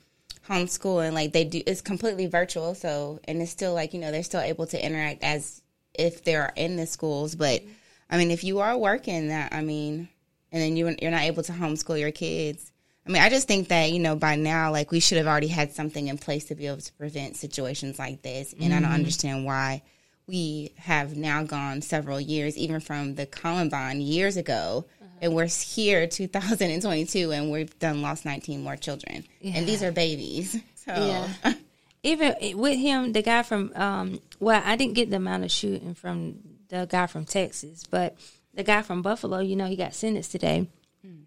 [0.48, 4.22] homeschooling, like they do it's completely virtual, so and it's still like, you know, they're
[4.22, 5.62] still able to interact as
[5.94, 7.35] if they're in the schools.
[7.35, 7.62] But
[8.11, 10.09] I mean, if you are working that I mean
[10.54, 12.70] and then you you're not able to homeschool your kids.
[13.06, 15.48] I mean, I just think that, you know, by now, like, we should have already
[15.48, 18.54] had something in place to be able to prevent situations like this.
[18.58, 19.82] And I don't understand why
[20.26, 24.86] we have now gone several years, even from the Columbine years ago,
[25.20, 30.56] and we're here 2022, and we've done lost 19 more children, and these are babies.
[30.84, 31.54] So Yeah.
[32.02, 35.94] Even with him, the guy from um, well, I didn't get the amount of shooting
[35.94, 38.18] from the guy from Texas, but
[38.54, 40.68] the guy from Buffalo, you know, he got sentenced today,
[41.04, 41.24] mm.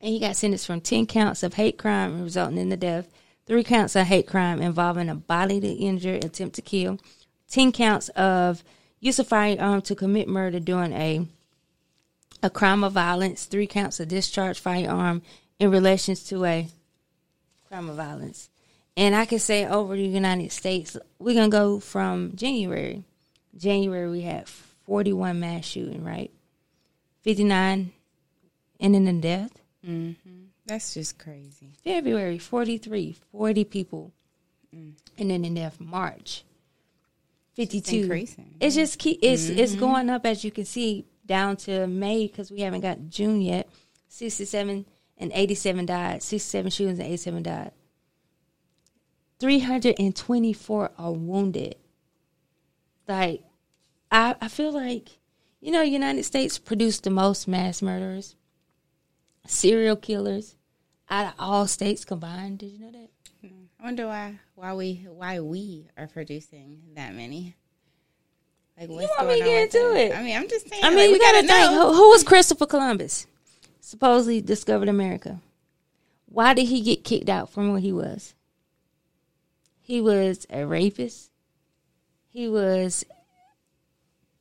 [0.00, 3.08] and he got sentenced from 10 counts of hate crime resulting in the death,
[3.46, 6.98] three counts of hate crime involving a bodily injury, attempt to kill,
[7.50, 8.64] 10 counts of
[9.00, 11.26] use of firearm to commit murder during a
[12.42, 15.22] a crime of violence, three counts of discharge firearm
[15.58, 16.68] in relations to a
[17.68, 18.50] crime of violence.
[18.98, 23.02] And I can say over the United States, we're gonna go from January.
[23.56, 24.46] January we had
[24.84, 26.30] 41 mass shooting, right?
[27.24, 27.90] 59
[28.78, 29.50] ending in death.
[29.84, 30.44] Mm-hmm.
[30.66, 31.72] That's just crazy.
[31.82, 34.12] February 43, 40 people,
[34.74, 34.92] mm.
[35.18, 35.80] and then in death.
[35.80, 36.44] March
[37.54, 37.96] 52.
[37.96, 38.54] increasing.
[38.60, 39.80] It's just keep it's it's mm-hmm.
[39.80, 43.68] going up as you can see down to May because we haven't got June yet.
[44.08, 44.86] 67
[45.18, 46.22] and 87 died.
[46.22, 47.72] 67 shootings and 87 died.
[49.40, 51.76] 324 are wounded.
[53.08, 53.42] Like
[54.10, 55.18] I I feel like
[55.64, 58.36] you know United States produced the most mass murderers,
[59.46, 60.56] serial killers
[61.08, 62.58] out of all states combined.
[62.58, 63.08] Did you know that?
[63.40, 63.64] Hmm.
[63.80, 67.56] I wonder why why we why we are producing that many.
[68.78, 69.96] Like what's want going to on get into that?
[69.96, 70.16] it?
[70.16, 70.84] I mean, I'm just saying.
[70.84, 71.92] I mean, like, you we gotta, gotta, think know.
[71.92, 73.26] who, who was Christopher Columbus?
[73.80, 75.40] Supposedly discovered America.
[76.26, 78.34] Why did he get kicked out from where he was?
[79.80, 81.30] He was a rapist.
[82.28, 83.04] He was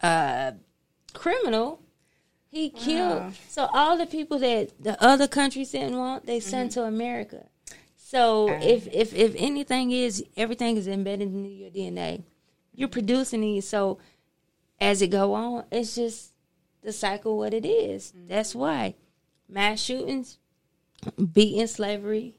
[0.02, 0.56] a
[1.14, 1.80] criminal.
[2.50, 3.34] He killed.
[3.50, 6.82] So all the people that the other countries didn't want, they sent Mm-hmm.
[6.82, 7.48] to America.
[7.96, 12.24] So if if if anything is everything is embedded in your DNA,
[12.76, 12.94] you're mm-hmm.
[12.94, 13.68] producing these.
[13.68, 13.98] So
[14.80, 16.34] as it go on, it's just
[16.84, 18.12] the cycle what it is.
[18.12, 18.28] Mm-hmm.
[18.28, 18.96] That's why
[19.50, 20.38] mass shootings,
[21.34, 22.36] beating slavery,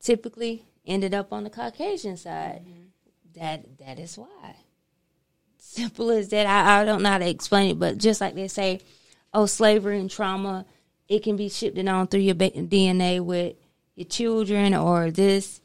[0.00, 2.64] typically ended up on the Caucasian side.
[2.66, 3.38] Mm-hmm.
[3.38, 4.56] That that is why.
[5.66, 6.46] Simple as that.
[6.46, 8.80] I, I don't know how to explain it, but just like they say,
[9.32, 10.66] oh, slavery and trauma,
[11.08, 13.56] it can be shipped on through your DNA with
[13.96, 15.62] your children or this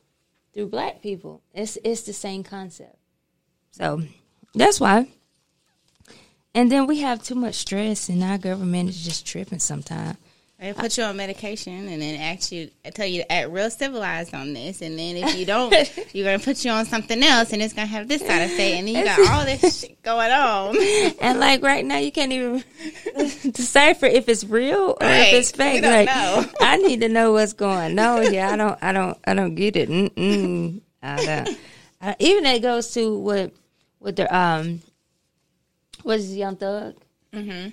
[0.54, 1.44] through black people.
[1.54, 2.96] It's it's the same concept.
[3.72, 4.02] So
[4.56, 5.10] that's why.
[6.56, 10.18] And then we have too much stress, and our government is just tripping sometimes.
[10.60, 14.34] They put you on medication and then ask you, tell you to act real civilized
[14.34, 15.74] on this, and then if you don't,
[16.14, 18.86] you're gonna put you on something else, and it's gonna have this side effect, and
[18.86, 20.76] then you got all this shit going on.
[21.22, 22.64] And like right now, you can't even
[23.52, 25.28] decipher if it's real or Right.
[25.28, 25.82] if it's fake.
[25.84, 26.46] like know.
[26.60, 27.96] I need to know what's going on.
[27.96, 29.88] No, yeah, I don't, I don't, I don't get it.
[29.90, 30.82] Mm-mm.
[31.02, 31.58] I don't.
[32.02, 33.52] I, even that goes to what,
[34.02, 34.82] with the um,
[36.04, 36.96] what is Young Thug?
[37.34, 37.70] Mm-hmm.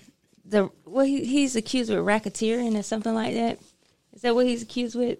[0.48, 3.58] The what he, he's accused with racketeering or something like that.
[4.12, 5.18] Is that what he's accused with?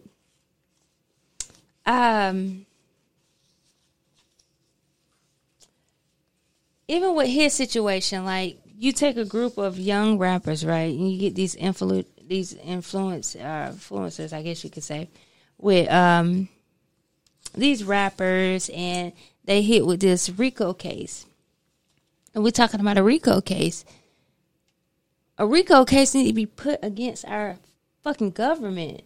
[1.84, 2.66] Um.
[6.88, 11.18] even with his situation, like you take a group of young rappers, right, and you
[11.18, 15.08] get these influ these influence uh, influencers, I guess you could say,
[15.58, 16.48] with um
[17.54, 19.12] these rappers, and
[19.44, 21.26] they hit with this RICO case,
[22.34, 23.84] and we're talking about a RICO case.
[25.38, 27.58] A RICO case need to be put against our
[28.02, 29.02] fucking government.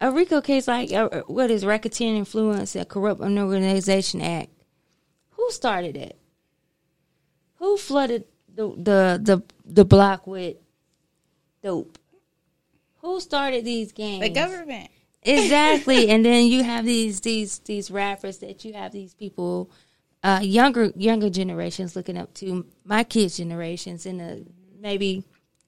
[0.00, 4.50] A RICO case, like uh, what is racketeering influence, a corrupt organization act.
[5.30, 6.16] Who started it?
[7.56, 10.56] Who flooded the the the, the block with
[11.62, 11.98] dope?
[13.00, 14.22] Who started these games?
[14.22, 14.90] The government.
[15.22, 16.08] Exactly.
[16.10, 19.70] and then you have these these these rappers that you have these people
[20.22, 24.44] uh younger younger generations looking up to my kids generations and the
[24.80, 25.24] maybe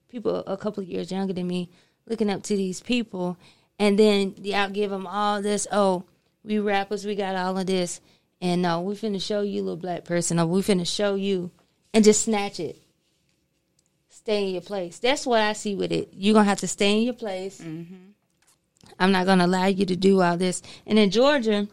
[0.09, 1.70] people a couple of years younger than me
[2.07, 3.37] looking up to these people.
[3.79, 5.66] And then y'all give them all this.
[5.70, 6.05] Oh
[6.44, 8.01] we rappers we got all of this.
[8.40, 10.38] And no we finna show you little black person.
[10.38, 11.51] Or we finna show you
[11.92, 12.81] and just snatch it.
[14.09, 14.99] Stay in your place.
[14.99, 16.11] That's what i see with it.
[16.12, 17.61] You're gonna have to stay in your place.
[17.61, 18.11] Mm-hmm.
[18.99, 20.62] I'm not to allow you to do all this.
[20.87, 21.68] And in Georgia,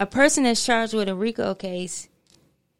[0.00, 2.08] a person that's charged with a RICO case,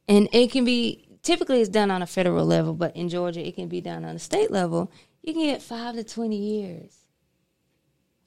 [0.08, 3.54] and it can be typically it's done on a federal level, but in Georgia it
[3.54, 4.90] can be done on a state level.
[5.22, 6.96] You can get five to twenty years.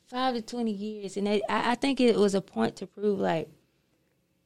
[0.07, 3.19] Five to twenty years, and they, I, I think it was a point to prove
[3.19, 3.49] like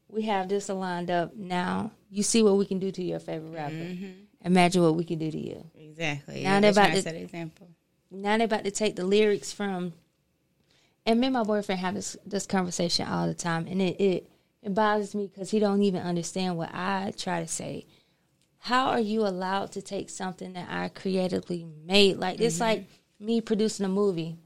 [0.08, 1.36] we have this lined up.
[1.36, 3.96] Now you see what we can do to your favorite rapper.
[4.46, 5.66] Imagine what we can do to you.
[5.78, 6.44] Exactly.
[6.44, 7.68] Now Yeah, they're about to- to set example.
[8.10, 9.94] now they're about to take the lyrics from
[11.06, 14.30] and me and my boyfriend have this this conversation all the time and it it,
[14.64, 17.86] it bothers me because he don't even understand what i try to say
[18.60, 22.64] how are you allowed to take something that i creatively made like it's mm-hmm.
[22.64, 22.90] like
[23.20, 24.38] me producing a movie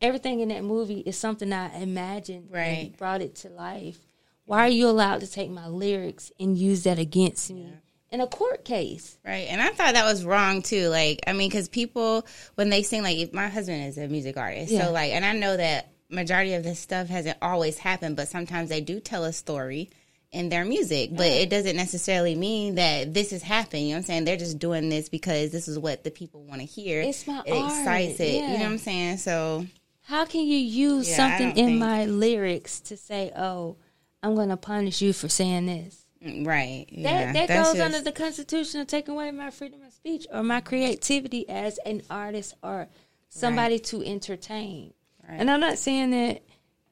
[0.00, 2.86] everything in that movie is something i imagined Right.
[2.86, 3.98] and brought it to life
[4.44, 7.72] why are you allowed to take my lyrics and use that against me
[8.10, 9.18] in a court case.
[9.24, 9.46] Right.
[9.48, 10.88] And I thought that was wrong too.
[10.88, 14.36] Like, I mean, because people, when they sing, like, if my husband is a music
[14.36, 14.72] artist.
[14.72, 14.86] Yeah.
[14.86, 18.68] So, like, and I know that majority of this stuff hasn't always happened, but sometimes
[18.68, 19.90] they do tell a story
[20.32, 21.10] in their music.
[21.12, 23.86] But it doesn't necessarily mean that this is happening.
[23.86, 24.24] You know what I'm saying?
[24.24, 27.00] They're just doing this because this is what the people want to hear.
[27.02, 28.34] It's my it art, excites it.
[28.34, 29.16] You know what I'm saying?
[29.18, 29.66] So,
[30.02, 33.76] How can you use Yeah, something in think- my lyrics to say, "Oh,
[34.22, 36.04] I'm going to punish you for saying this"?
[36.24, 36.86] mm, right.
[36.90, 39.92] That yeah, that that's goes just- under the Constitution of taking away my freedom of
[39.92, 42.88] speech or my creativity as an artist or
[43.28, 44.92] somebody to entertain.
[45.28, 45.38] Right.
[45.40, 46.42] And I'm not saying that.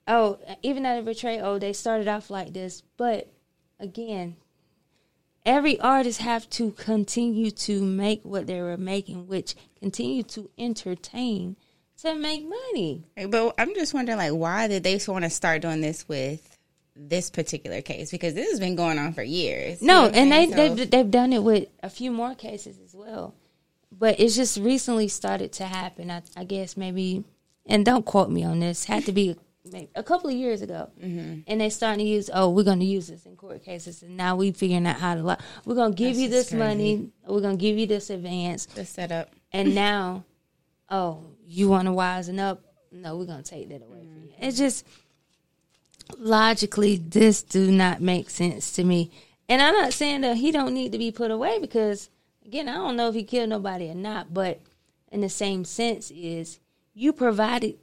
[0.09, 3.31] Oh, even at a betray, oh, they started off like this, but
[3.79, 4.37] again,
[5.45, 11.57] every artist have to continue to make what they were making, which continue to entertain
[11.99, 13.05] to make money.
[13.29, 16.57] But I'm just wondering, like, why did they want to start doing this with
[16.97, 18.11] this particular case?
[18.11, 19.83] Because this has been going on for years.
[19.83, 22.79] You know No, and they so- they've, they've done it with a few more cases
[22.83, 23.35] as well,
[23.93, 26.11] but it's just recently started to happen.
[26.11, 27.25] I, I guess maybe,
[27.67, 28.85] and don't quote me on this.
[28.85, 29.37] Had to be
[29.73, 31.41] maybe a couple of years ago, Mm-hmm.
[31.47, 32.29] and they starting to use.
[32.33, 35.15] Oh, we're going to use this in court cases, and now we figuring out how
[35.15, 35.23] to.
[35.23, 37.11] Lo- we're going to give That's you this money.
[37.27, 39.31] We're going to give you this advance, the setup.
[39.53, 40.25] and now,
[40.91, 42.63] oh, you want to wisen up?
[42.93, 44.33] No, we're going to take that away from you.
[44.39, 44.85] It's just
[46.19, 49.11] logically this do not make sense to me.
[49.49, 52.11] And I'm not saying that he don't need to be put away because
[52.45, 54.61] again, I don't know if he killed nobody or not, but
[55.13, 56.61] in the same sense is
[56.95, 57.77] you provided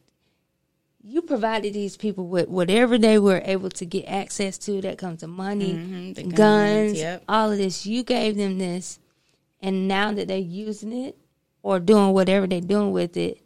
[1.08, 5.20] you provided these people with whatever they were able to get access to that comes
[5.20, 7.24] to money, Mhm, the guns, guns, yep.
[7.30, 7.86] all of this.
[7.86, 8.98] You gave them this
[9.62, 11.16] and now that they're using it
[11.62, 13.40] or doing whatever they're doing with it,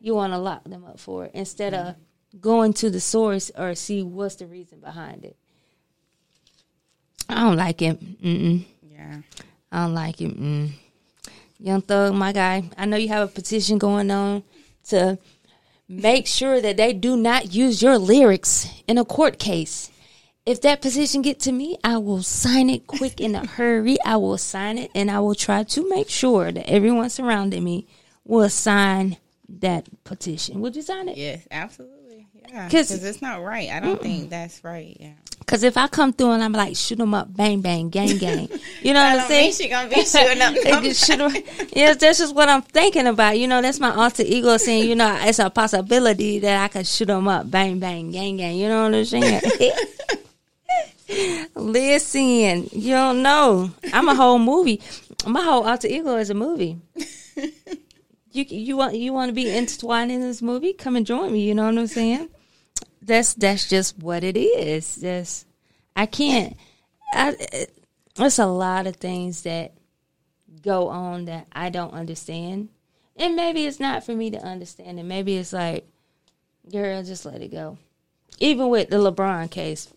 [0.00, 1.96] you want to lock them up for it instead of
[2.40, 5.36] going to the source or see what's the reason behind it.
[7.28, 8.00] I don't like it.
[8.22, 8.64] Mm-mm.
[8.90, 9.18] Yeah.
[9.70, 10.38] I don't like it.
[10.38, 10.70] Mm.
[11.58, 12.64] Young Thug, my guy.
[12.76, 14.42] I know you have a petition going on
[14.88, 15.18] to
[15.92, 19.90] make sure that they do not use your lyrics in a court case.
[20.46, 23.98] If that position get to me, I will sign it quick in a hurry.
[24.04, 27.86] I will sign it and I will try to make sure that everyone surrounding me
[28.24, 29.18] will sign
[29.60, 30.60] that petition.
[30.60, 31.16] Would you sign it?
[31.16, 32.26] Yes, absolutely.
[32.48, 33.70] Yeah, 'Cause- Because it's not right.
[33.70, 34.96] I don't think that's right.
[35.00, 35.12] Yeah.
[35.38, 38.48] Because if I come through and I'm like, shoot them up, bang, bang, gang, gang.
[38.82, 39.52] You know what I'm saying?
[39.52, 40.88] she gonna be shooting up They nobody.
[40.88, 41.34] just shoot 'em-
[41.74, 43.38] yes, that's just what I'm thinking about.
[43.38, 46.86] You know, that's my alter ego saying, you know, it's a possibility that I could
[46.86, 48.56] shoot them up, bang, bang, gang, gang.
[48.56, 49.40] You know what I'm saying?
[51.54, 53.70] Listen, you don't know.
[53.92, 54.80] I'm a whole movie.
[55.26, 56.78] My whole alter ego is a movie.
[58.32, 60.72] You you want you want to be intertwined in this movie?
[60.72, 61.46] Come and join me.
[61.46, 62.30] You know what I'm saying?
[63.02, 64.96] That's that's just what it is.
[64.96, 65.44] That's
[65.94, 66.56] I can't.
[67.12, 67.36] I,
[68.14, 69.74] there's a lot of things that
[70.62, 72.70] go on that I don't understand,
[73.16, 74.98] and maybe it's not for me to understand.
[74.98, 75.86] And maybe it's like,
[76.70, 77.76] girl, just let it go.
[78.38, 79.92] Even with the LeBron case,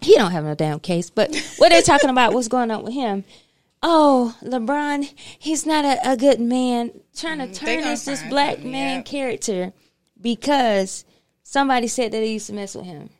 [0.00, 1.08] he don't have no damn case.
[1.08, 2.32] But what they're talking about?
[2.32, 3.24] What's going on with him?
[3.82, 6.92] Oh, LeBron, he's not a, a good man.
[7.16, 9.02] Trying to mm, they turn gonna this black something, man yeah.
[9.02, 9.72] character
[10.20, 11.04] because
[11.42, 13.10] somebody said that he used to mess with him.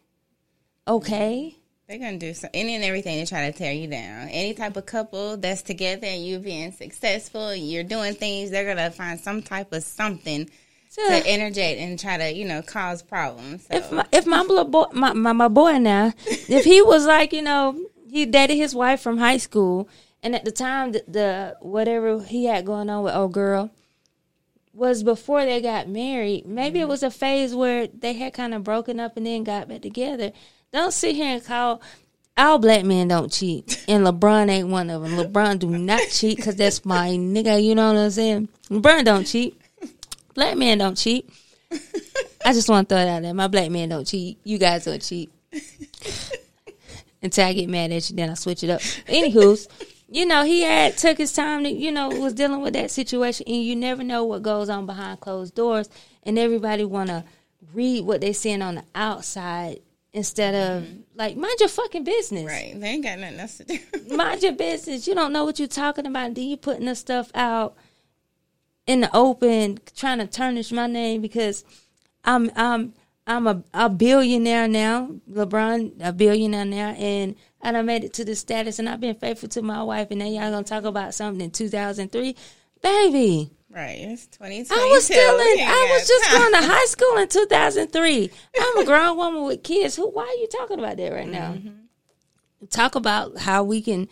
[0.89, 1.57] Okay.
[1.89, 4.29] They're gonna do some, any and everything to try to tear you down.
[4.29, 8.91] Any type of couple that's together and you being successful, you're doing things, they're gonna
[8.91, 10.51] find some type of something
[10.97, 13.67] to interject and try to, you know, cause problems.
[13.67, 13.77] So.
[13.77, 17.43] if my, if my boy, my, my my boy now, if he was like you
[17.43, 17.79] know
[18.11, 19.89] he dated his wife from high school,
[20.27, 23.71] and at the time the, the whatever he had going on with old girl
[24.73, 26.45] was before they got married.
[26.47, 26.91] Maybe it mm-hmm.
[26.91, 30.33] was a phase where they had kind of broken up and then got back together.
[30.73, 31.81] Don't sit here and call.
[32.37, 35.13] All black men don't cheat, and LeBron ain't one of them.
[35.13, 37.63] LeBron do not cheat because that's my nigga.
[37.63, 38.49] You know what I'm saying?
[38.69, 39.59] LeBron don't cheat.
[40.35, 41.31] Black men don't cheat.
[42.45, 43.33] I just want to throw it out there.
[43.33, 44.39] My black men don't cheat.
[44.43, 45.31] You guys don't cheat.
[47.23, 48.81] Until I get mad at you, then I switch it up.
[48.83, 49.69] Anywho's,
[50.09, 53.47] you know, he had took his time to, you know, was dealing with that situation,
[53.47, 55.89] and you never know what goes on behind closed doors,
[56.23, 57.25] and everybody want to
[57.73, 59.81] read what they seeing on the outside
[60.13, 61.01] instead of mm-hmm.
[61.15, 62.47] like mind your fucking business.
[62.47, 62.79] right.
[62.81, 63.79] They ain't got nothing else to do.
[64.17, 65.07] Mind your business.
[65.07, 66.35] You don't know what you're talking about.
[66.35, 67.77] Then you putting the stuff out
[68.87, 71.65] in the open, trying to tarnish my name because
[72.25, 72.95] I'm I'm
[73.27, 75.11] I'm a, a billionaire now.
[75.31, 79.17] LeBron a billionaire now, and and I made it to this status, and I've been
[79.17, 80.09] faithful to my wife.
[80.11, 82.37] And then y'all gonna talk about something in 2003,
[82.83, 83.51] baby.
[83.69, 83.99] right.
[83.99, 84.75] It's 2022.
[84.75, 85.61] I was still in.
[85.61, 86.39] I was just time.
[86.39, 88.31] going to high school in 2003.
[88.61, 89.97] I'm a grown woman with kids.
[89.97, 90.09] Who?
[90.11, 91.55] Why are you talking about that right now?
[91.55, 92.67] Mm-hmm.
[92.71, 94.09] Talk about how we can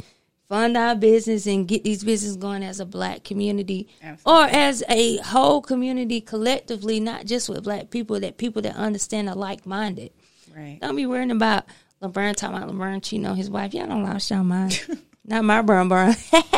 [0.48, 4.42] fund our business and get these businesses going as a black community Absolutely.
[4.42, 9.28] or as a whole community collectively, not just with black people, that people that understand
[9.28, 10.12] are like minded.
[10.54, 10.78] Right.
[10.80, 11.64] Don't be worrying about
[12.02, 13.74] LeBron talking about LeBron cheating on his wife.
[13.74, 14.80] Y'all don't lost y'all mind.
[15.24, 16.14] not my Bron Bron.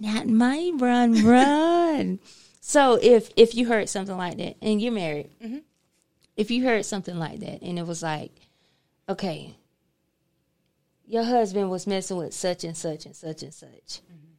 [0.00, 2.18] not my Bron Bron.
[2.60, 5.58] so if if you heard something like that and you're married, mm-hmm.
[6.36, 8.32] if you heard something like that and it was like,
[9.08, 9.54] okay,
[11.06, 14.32] your husband was messing with such and such and such and such, mm-hmm.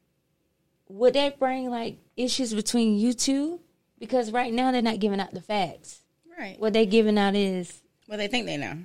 [0.87, 3.59] would that bring like issues between you two?
[3.99, 6.01] Because right now they're not giving out the facts.
[6.37, 6.59] Right.
[6.59, 8.79] What they're giving out is Well, they think they know.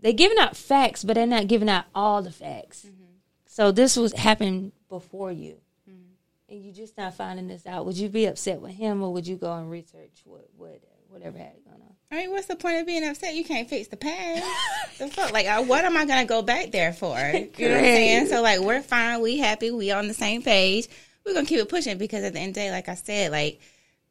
[0.00, 2.84] they're giving out facts, but they're not giving out all the facts.
[2.84, 3.04] Mm-hmm.
[3.46, 6.12] So this was happened before you, mm-hmm.
[6.48, 7.86] and you just not finding this out.
[7.86, 10.80] Would you be upset with him, or would you go and research what what
[11.14, 11.94] whatever had going on?
[12.10, 13.34] I mean, what's the point of being upset?
[13.34, 14.44] You can't fix the past.
[14.98, 15.32] the fuck?
[15.32, 17.16] Like, uh, what am I gonna go back there for?
[17.16, 18.26] You know what I'm saying?
[18.26, 19.20] So, like, we're fine.
[19.20, 19.70] We happy.
[19.70, 20.88] We on the same page.
[21.24, 23.30] We're gonna keep it pushing because at the end of the day, like I said,
[23.32, 23.60] like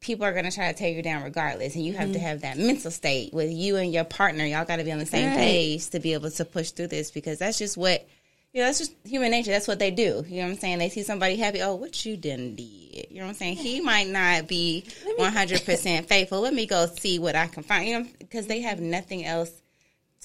[0.00, 2.58] people are gonna try to tear you down regardless, and you have to have that
[2.58, 4.44] mental state with you and your partner.
[4.44, 5.38] Y'all got to be on the same Right.
[5.38, 8.06] page to be able to push through this because that's just what.
[8.54, 9.50] You know, that's just human nature.
[9.50, 10.24] That's what they do.
[10.28, 10.78] You know what I'm saying?
[10.78, 11.60] They see somebody happy.
[11.60, 13.08] Oh, what you done did?
[13.10, 13.56] You know what I'm saying?
[13.56, 14.84] He might not be
[15.18, 16.40] 100% faithful.
[16.40, 17.88] Let me go see what I can find.
[17.88, 19.50] You know, because they have nothing else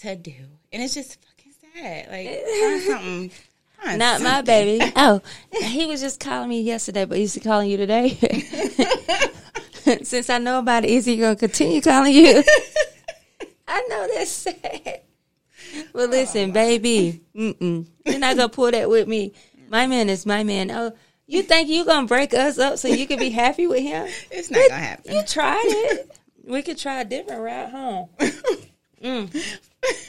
[0.02, 0.36] to do,
[0.72, 2.08] and it's just fucking sad.
[2.12, 3.32] Like find something.
[3.82, 4.92] find Not my baby.
[4.96, 8.12] Oh, he was just calling me yesterday, but he's calling you today.
[10.04, 12.44] Since I know about it, is he going to continue calling you?
[13.68, 15.02] I know that's sad.
[15.94, 17.88] But listen, baby, mm-mm.
[18.06, 19.34] you're not to pull that with me.
[19.70, 20.72] My man is my man.
[20.72, 20.94] Oh,
[21.28, 24.08] you think you going to break us up so you can be happy with him?
[24.32, 25.16] It's not gonna happen.
[25.16, 26.12] You tried it.
[26.44, 28.10] We could try a different route home.
[29.02, 29.34] Mm.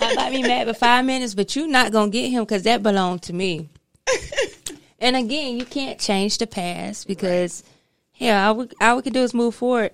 [0.00, 2.82] I might be mad for five minutes, but you're not gonna get him because that
[2.82, 3.68] belonged to me.
[4.98, 7.62] and again, you can't change the past because
[8.16, 9.92] yeah, all we, all we can do is move forward.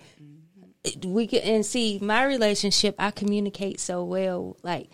[1.05, 2.95] We can and see my relationship.
[2.99, 4.57] I communicate so well.
[4.63, 4.89] Like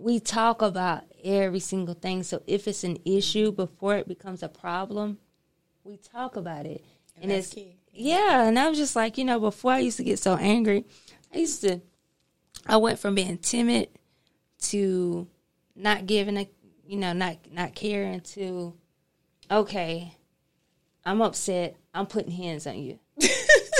[0.00, 2.22] we talk about every single thing.
[2.22, 5.18] So if it's an issue before it becomes a problem,
[5.84, 6.84] we talk about it.
[7.20, 7.76] And, that's it's key.
[7.92, 10.86] yeah, and I was just like, you know, before I used to get so angry,
[11.34, 11.80] I used to,
[12.66, 13.88] I went from being timid
[14.62, 15.28] to
[15.76, 16.48] not giving a,
[16.86, 18.74] you know, not not caring to,
[19.50, 20.14] okay,
[21.04, 22.98] I'm upset, I'm putting hands on you.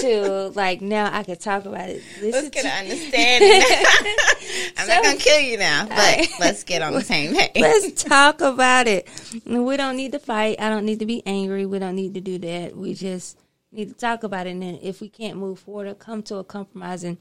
[0.01, 2.03] To like now I could talk about it.
[2.20, 3.62] Listen Let's get to- an understanding.
[4.78, 7.51] I'm not gonna kill you now, but let's get on the same page.
[7.57, 9.09] Let's talk about it.
[9.46, 10.61] We don't need to fight.
[10.61, 11.66] I don't need to be angry.
[11.66, 12.76] We don't need to do that.
[12.76, 13.38] We just
[13.72, 14.51] need to talk about it.
[14.51, 17.18] And then if we can't move forward or come to a compromising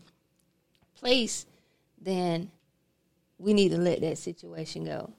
[0.96, 1.46] place,
[2.02, 2.52] then
[3.38, 5.14] we need to let that situation go.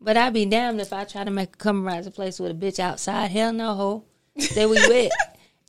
[0.00, 2.78] But I'd be damned if I try to make a compromising place with a bitch
[2.78, 3.30] outside.
[3.30, 4.04] Hell no, ho.
[4.38, 5.12] Stay we with.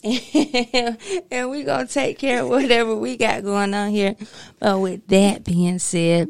[1.32, 4.16] and we gonna take care of whatever we got going on here.
[4.60, 6.30] But with that being said,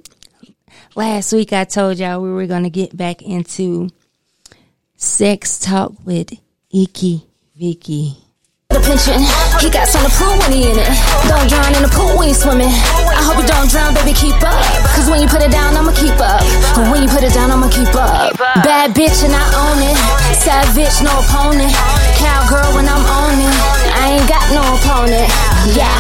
[0.96, 3.90] last week I told y'all we were going to get back into
[4.96, 6.34] sex talk with
[6.72, 8.18] Icky Vicky.
[8.72, 9.20] The pension,
[9.60, 10.88] he got some to when he in it.
[11.28, 12.72] Don't drown in the pool when you swimming.
[13.12, 14.64] I hope you don't drown, baby, keep up.
[14.96, 16.40] Cause when you put it down, I'ma keep up.
[16.88, 18.40] When you put it down, I'ma keep up.
[18.64, 20.00] Bad bitch and I own it.
[20.40, 21.76] Savage, no opponent.
[22.16, 23.56] Cowgirl when I'm on it.
[23.92, 25.28] I ain't got no opponent.
[25.76, 25.92] Yeah,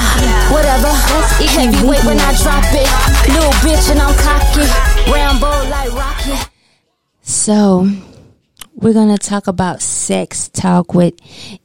[0.48, 0.96] whatever.
[1.44, 2.88] Heavyweight when I drop it.
[3.28, 4.64] Little bitch and I'm cocky.
[5.12, 6.40] Rambo like Rocky.
[7.22, 7.92] So,
[8.82, 11.14] we're going to talk about sex talk with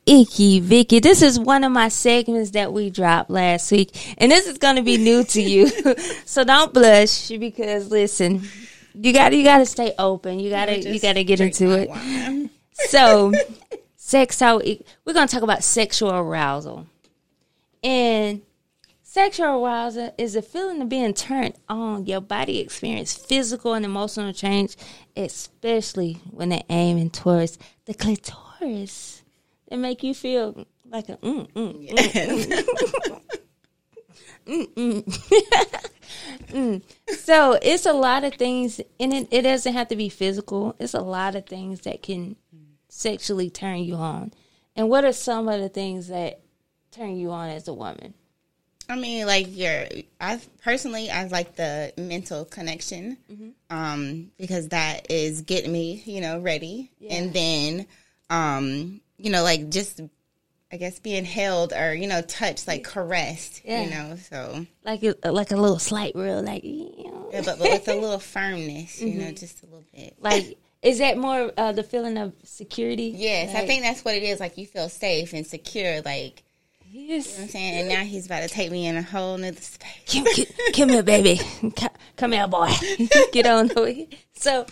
[0.05, 1.01] Icky Vicky.
[1.01, 4.77] This is one of my segments that we dropped last week, and this is going
[4.77, 5.67] to be new to you.
[6.27, 8.43] so don't blush because listen,
[8.95, 10.39] you got to you got to stay open.
[10.39, 12.51] You got to you got to get into it.
[12.73, 13.33] So,
[13.97, 14.63] sex talk.
[15.05, 16.87] We're going to talk about sexual arousal,
[17.83, 18.43] and
[19.17, 22.05] sexual arousal is the feeling of being turned on.
[22.05, 24.77] Your body experience physical and emotional change,
[25.17, 27.57] especially when they're aiming towards
[27.87, 29.23] the clitoris.
[29.69, 31.99] They make you feel like a mm mm mm.
[34.47, 35.91] mm, mm.
[36.49, 36.83] Mm.
[37.09, 40.77] So it's a lot of things, and it, it doesn't have to be physical.
[40.79, 42.37] It's a lot of things that can
[42.89, 44.33] sexually turn you on.
[44.77, 46.41] And what are some of the things that
[46.91, 48.15] turn you on as a woman?
[48.89, 49.85] I mean, like your,
[50.21, 53.17] I personally, I like the mental connection,
[53.71, 57.87] um, because that is getting me, you know, ready, and then,
[58.31, 60.01] um, you know, like just,
[60.73, 63.83] I guess being held or you know touched, like caressed, Yeah.
[63.85, 67.89] you know, so Like a, like a little slight real, like yeah, but, but with
[67.89, 70.17] a little firmness, you know, just a little bit.
[70.21, 73.15] like Is that more uh, the feeling of security?
[73.17, 74.41] Yes, I think that's what it is.
[74.41, 76.03] Like you feel safe and secure.
[76.03, 76.43] Like
[76.97, 77.27] yes.
[77.27, 77.81] you know what I'm saying.
[77.81, 80.13] And now he's about to take me in a whole nother space.
[80.13, 81.41] Come, come, come here, baby.
[81.77, 82.71] Come, come here, boy.
[83.33, 84.09] Get on the way.
[84.35, 84.67] So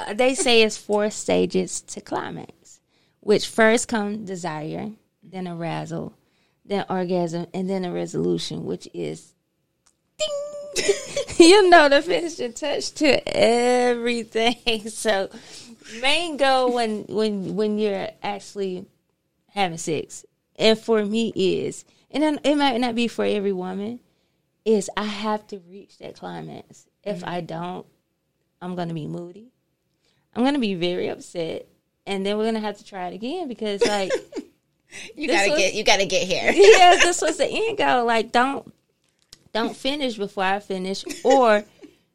[0.00, 2.80] uh, they say it's four stages to climax,
[3.20, 4.90] which first come desire,
[5.22, 6.14] then arousal,
[6.64, 9.32] then orgasm, and then a resolution, which is
[10.18, 10.28] ding.
[11.38, 14.56] you know the finishing touch to everything.
[14.88, 15.30] So
[16.00, 18.86] main goal when when when you're actually
[19.48, 20.24] having sex,
[20.56, 24.00] and for me is, and it might not be for every woman
[24.64, 26.86] is I have to reach that climax.
[27.02, 27.28] If mm-hmm.
[27.28, 27.86] I don't,
[28.62, 29.52] I'm gonna be moody.
[30.34, 31.66] I'm gonna be very upset,
[32.06, 34.12] and then we're gonna have to try it again because, like,
[35.14, 35.74] You gotta was- get.
[35.74, 36.52] You gotta get here.
[36.54, 38.04] yeah, this was the end goal.
[38.04, 38.72] Like, don't
[39.52, 41.64] don't finish before I finish, or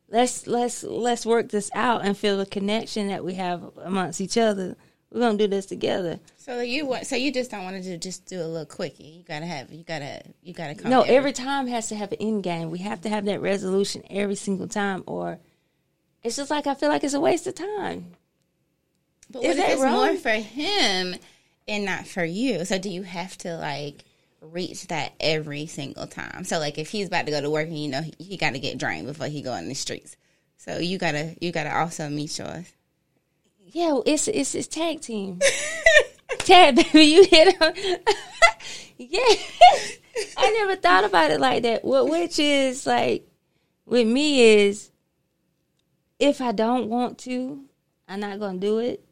[0.10, 4.38] let's let's let's work this out and feel the connection that we have amongst each
[4.38, 4.76] other.
[5.12, 6.20] We're gonna do this together.
[6.38, 7.07] So you want?
[7.07, 9.03] So you just don't want to do just do a little quickie.
[9.03, 9.72] You gotta have.
[9.72, 10.22] You gotta.
[10.43, 10.91] You gotta come.
[10.91, 11.18] No, there.
[11.18, 12.70] every time has to have an end game.
[12.70, 15.39] We have to have that resolution every single time, or
[16.24, 18.12] it's just like I feel like it's a waste of time.
[19.32, 19.93] But is what if that it's wrong?
[19.93, 21.16] more for him
[21.68, 22.66] and not for you?
[22.66, 24.03] So do you have to like
[24.41, 26.43] reach that every single time?
[26.43, 28.53] So like if he's about to go to work and you know he, he got
[28.53, 30.18] to get drained before he go in the streets.
[30.57, 32.72] So you gotta you gotta also meet yours.
[33.72, 35.39] Yeah, it's it's it's tag team.
[36.39, 37.74] tag baby, you hit him.
[38.97, 39.36] yeah,
[40.38, 41.86] I never thought about it like that.
[41.86, 43.28] What which is like
[43.86, 44.89] with me is
[46.17, 47.63] if I don't want to,
[48.07, 49.05] I'm not gonna do it.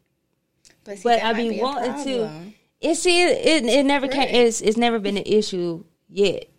[0.84, 2.32] But, see, But I be be wanting to.
[2.82, 4.28] It's see, it it never came.
[4.30, 6.50] It's it's never been an issue yet.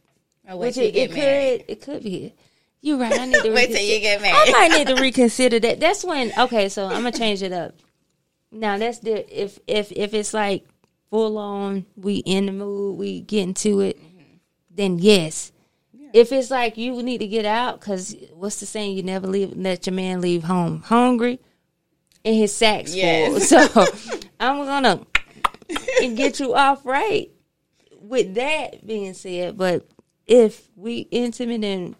[0.49, 2.35] Oh, wait Which till you it, it could it could be.
[2.81, 3.13] You're right.
[3.13, 5.81] I need to Wait till you get I might need to reconsider that.
[5.81, 6.69] That's when okay.
[6.69, 7.75] So I'm gonna change it up.
[8.51, 10.67] Now that's the if if if it's like
[11.11, 13.99] full on, we in the mood, we get into it.
[13.99, 14.23] Mm-hmm.
[14.71, 15.53] Then yes.
[16.15, 18.97] If it's like you need to get out, because what's the saying?
[18.97, 21.39] You never leave let your man leave home hungry,
[22.25, 23.39] and his sack's full.
[23.41, 23.59] So
[24.41, 25.05] I'm gonna
[26.15, 27.31] get you off right.
[28.01, 29.87] With that being said, but
[30.27, 31.95] if we intimate and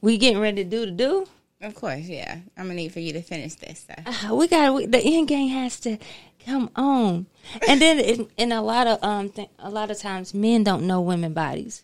[0.00, 1.26] we getting ready to do the do,
[1.66, 2.38] Of course, yeah.
[2.56, 3.86] I'm gonna need for you to finish this.
[3.88, 4.28] So.
[4.30, 5.98] uh, we got we, the end game has to
[6.44, 7.26] come on.
[7.68, 10.86] And then in, in a lot of um th- a lot of times men don't
[10.86, 11.82] know women bodies,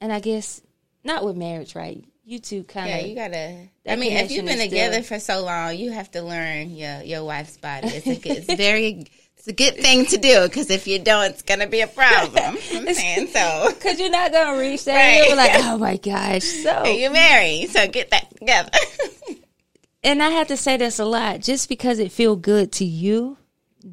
[0.00, 0.62] and I guess
[1.02, 2.04] not with marriage, right?
[2.24, 3.68] You two kind of Yeah, you gotta.
[3.88, 7.02] I mean, if you've been together still- for so long, you have to learn your
[7.02, 7.88] your wife's body.
[7.88, 9.04] It's good, it's very,
[9.36, 12.56] it's a good thing to do because if you don't, it's gonna be a problem.
[12.72, 13.70] I'm saying so.
[13.74, 14.94] because you're not gonna reach that.
[14.94, 15.28] Right.
[15.28, 18.70] You're like, oh my gosh, so You married, so get that together.
[20.02, 21.40] and I have to say this a lot.
[21.40, 23.36] Just because it feel good to you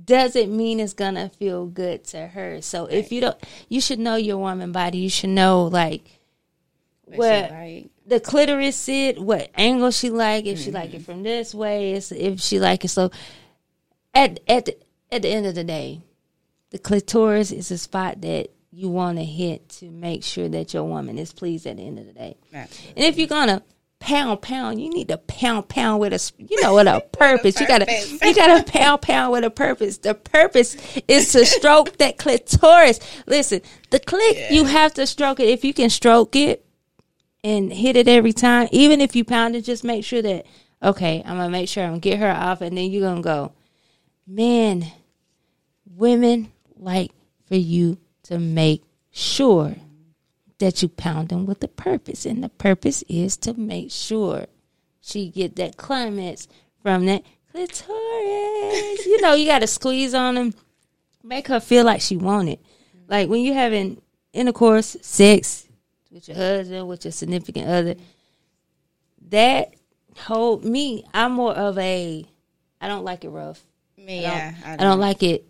[0.05, 2.61] doesn't mean it's gonna feel good to her.
[2.61, 3.37] So if you don't,
[3.69, 4.99] you should know your woman body.
[4.99, 6.19] You should know like
[7.05, 7.89] what right.
[8.07, 10.45] the clitoris sit, what angle she like.
[10.45, 11.05] If she like it mm.
[11.05, 13.11] from this way, if she like it so.
[14.15, 14.77] At at the,
[15.13, 16.01] at the end of the day,
[16.71, 20.83] the clitoris is a spot that you want to hit to make sure that your
[20.83, 22.35] woman is pleased at the end of the day.
[22.53, 22.93] Absolutely.
[22.97, 23.61] And if you're gonna
[23.99, 27.61] pound pound, you need to pound pound with a you know with a purpose.
[27.61, 27.85] You gotta
[28.21, 29.99] you gotta pound pound with a purpose.
[29.99, 30.75] The purpose
[31.07, 32.99] is to stroke that clitoris.
[33.27, 33.61] Listen,
[33.91, 35.49] the click you have to stroke it.
[35.49, 36.65] If you can stroke it
[37.43, 40.47] and hit it every time, even if you pound it, just make sure that
[40.81, 43.53] okay, I'm gonna make sure I'm gonna get her off, and then you're gonna go,
[44.25, 44.85] man.
[45.85, 47.11] Women like
[47.45, 49.75] for you to make sure
[50.59, 54.45] that you pound them with a purpose, and the purpose is to make sure
[55.01, 56.47] she get that climax
[56.81, 59.05] from that clitoris.
[59.05, 60.53] you know, you got to squeeze on them,
[61.23, 62.59] make her feel like she want it.
[63.07, 65.67] Like when you having intercourse, sex
[66.11, 67.95] with your husband, with your significant other,
[69.29, 69.73] that
[70.17, 71.05] hold me.
[71.13, 72.25] I'm more of a.
[72.79, 73.61] I don't like it rough.
[73.97, 74.55] Me, I don't, yeah.
[74.65, 75.45] I don't like it,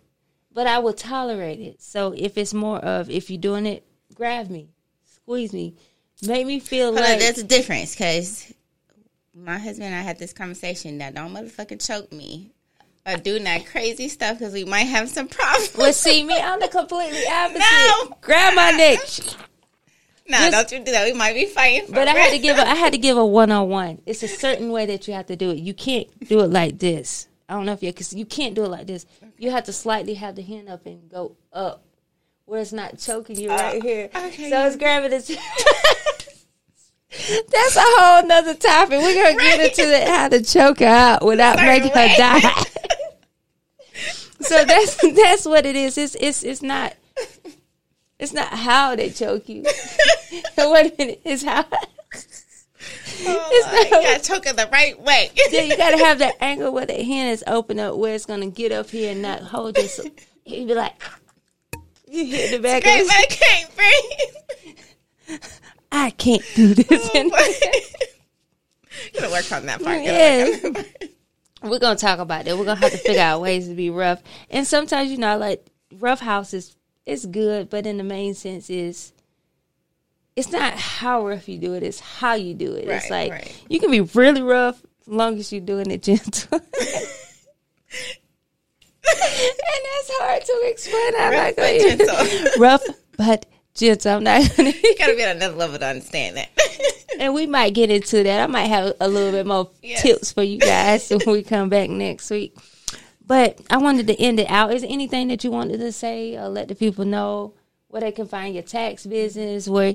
[0.54, 1.82] but I will tolerate it.
[1.82, 3.84] So if it's more of if you're doing it,
[4.14, 4.70] grab me,
[5.04, 5.74] squeeze me,
[6.26, 8.54] make me feel Hold on, like there's a difference because
[9.34, 12.52] my husband and I had this conversation that don't motherfucking choke me
[13.06, 15.76] or do that crazy stuff because we might have some problems.
[15.76, 17.58] Well, see me, I'm the completely opposite.
[17.58, 18.16] No.
[18.20, 18.98] Grab my neck.
[20.28, 21.04] no, just- don't you do that.
[21.04, 21.86] We might be fighting.
[21.88, 24.00] For But I had to give a, I had to give a one on one.
[24.06, 25.58] It's a certain way that you have to do it.
[25.58, 27.28] You can't do it like this.
[27.48, 29.04] I don't know if you because you can't do it like this.
[29.44, 31.84] You have to slightly have the hand up and go up,
[32.46, 34.08] where it's not choking you right ah, here.
[34.16, 34.48] okay.
[34.48, 35.26] So it's grabbing it.
[37.50, 39.00] That's a whole nother topic.
[39.00, 42.08] We're gonna get into the, how to choke her out without Certain making way.
[42.08, 42.62] her die.
[44.40, 45.98] so that's that's what it is.
[45.98, 46.94] It's it's it's not
[48.18, 49.62] it's not how they choke you.
[50.56, 51.66] Wait a minute, it's how
[53.26, 55.30] Oh, It's you gotta choke it the right way.
[55.50, 58.50] yeah, you gotta have that angle where the hand is open up where it's gonna
[58.50, 60.00] get up here and not hold this.
[60.44, 60.92] You'd be like
[62.08, 63.76] you hit the back Great, of but I can't
[65.28, 65.40] breathe.
[65.90, 67.10] I can't do this.
[67.14, 67.30] Oh
[69.20, 69.98] gotta work on that part.
[69.98, 70.44] Gotta Yeah.
[70.62, 71.10] that part.
[71.62, 72.58] We're gonna talk about that.
[72.58, 74.22] We're gonna have to figure out ways to be rough.
[74.50, 75.64] And sometimes, you know, like
[75.98, 79.12] rough house is is good, but in the main sense is
[80.36, 82.88] it's not how rough you do it, it's how you do it.
[82.88, 83.64] it's like right.
[83.68, 86.58] you can be really rough as long as you're doing it gentle.
[86.60, 86.62] and
[89.06, 91.12] that's hard to explain.
[91.18, 92.52] I'm Rough not gonna gentle.
[92.58, 92.82] rough
[93.16, 94.12] but gentle.
[94.16, 96.48] I'm not gonna You gotta be at another level to understand that.
[97.20, 98.40] and we might get into that.
[98.40, 100.02] I might have a little bit more Yes.
[100.02, 102.56] tips for you guys when we come back next week.
[103.26, 104.72] But I wanted to end it out.
[104.72, 107.54] Is there anything that you wanted to say or let the people know
[107.88, 109.94] where they can find your tax business, where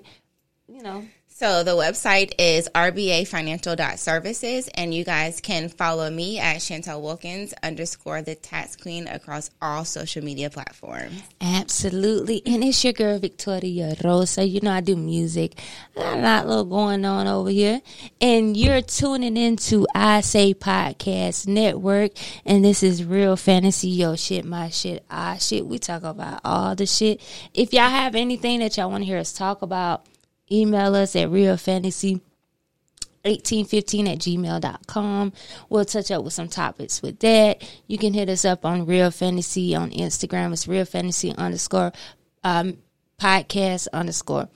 [0.70, 1.04] you know
[1.40, 8.22] So the website is rbafinancial.services and you guys can follow me at Chantel Wilkins underscore
[8.22, 11.24] the tax queen across all social media platforms.
[11.40, 12.42] Absolutely.
[12.46, 14.46] And it's your girl Victoria Rosa.
[14.46, 15.58] You know I do music.
[15.96, 17.80] I got a lot little going on over here.
[18.20, 22.12] And you're tuning into I Say Podcast Network.
[22.46, 25.66] And this is real fantasy, your shit, my shit, our shit.
[25.66, 27.22] We talk about all the shit.
[27.54, 30.06] If y'all have anything that y'all want to hear us talk about,
[30.52, 32.22] email us at real fantasy
[33.24, 35.34] 1815 at gmail.com.
[35.70, 37.64] We'll touch up with some topics with that.
[37.88, 40.54] You can hit us up on Real Fantasy on Instagram.
[40.54, 41.92] It's Real Fantasy underscore
[42.44, 42.78] um,
[43.20, 44.50] podcast underscore.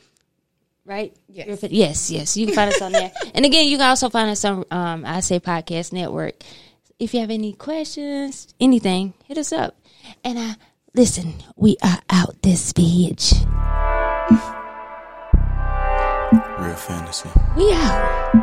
[0.86, 1.16] Right?
[1.28, 1.64] Yes.
[1.64, 2.38] Yes, yes.
[2.38, 3.12] You can find us on there.
[3.34, 6.36] And again, you can also find us on um, I Say Podcast Network.
[7.00, 9.76] If you have any questions, anything, hit us up.
[10.24, 10.54] And uh,
[10.94, 13.93] listen, we are out this bitch.
[16.76, 17.30] Fantasy.
[17.58, 18.43] Out.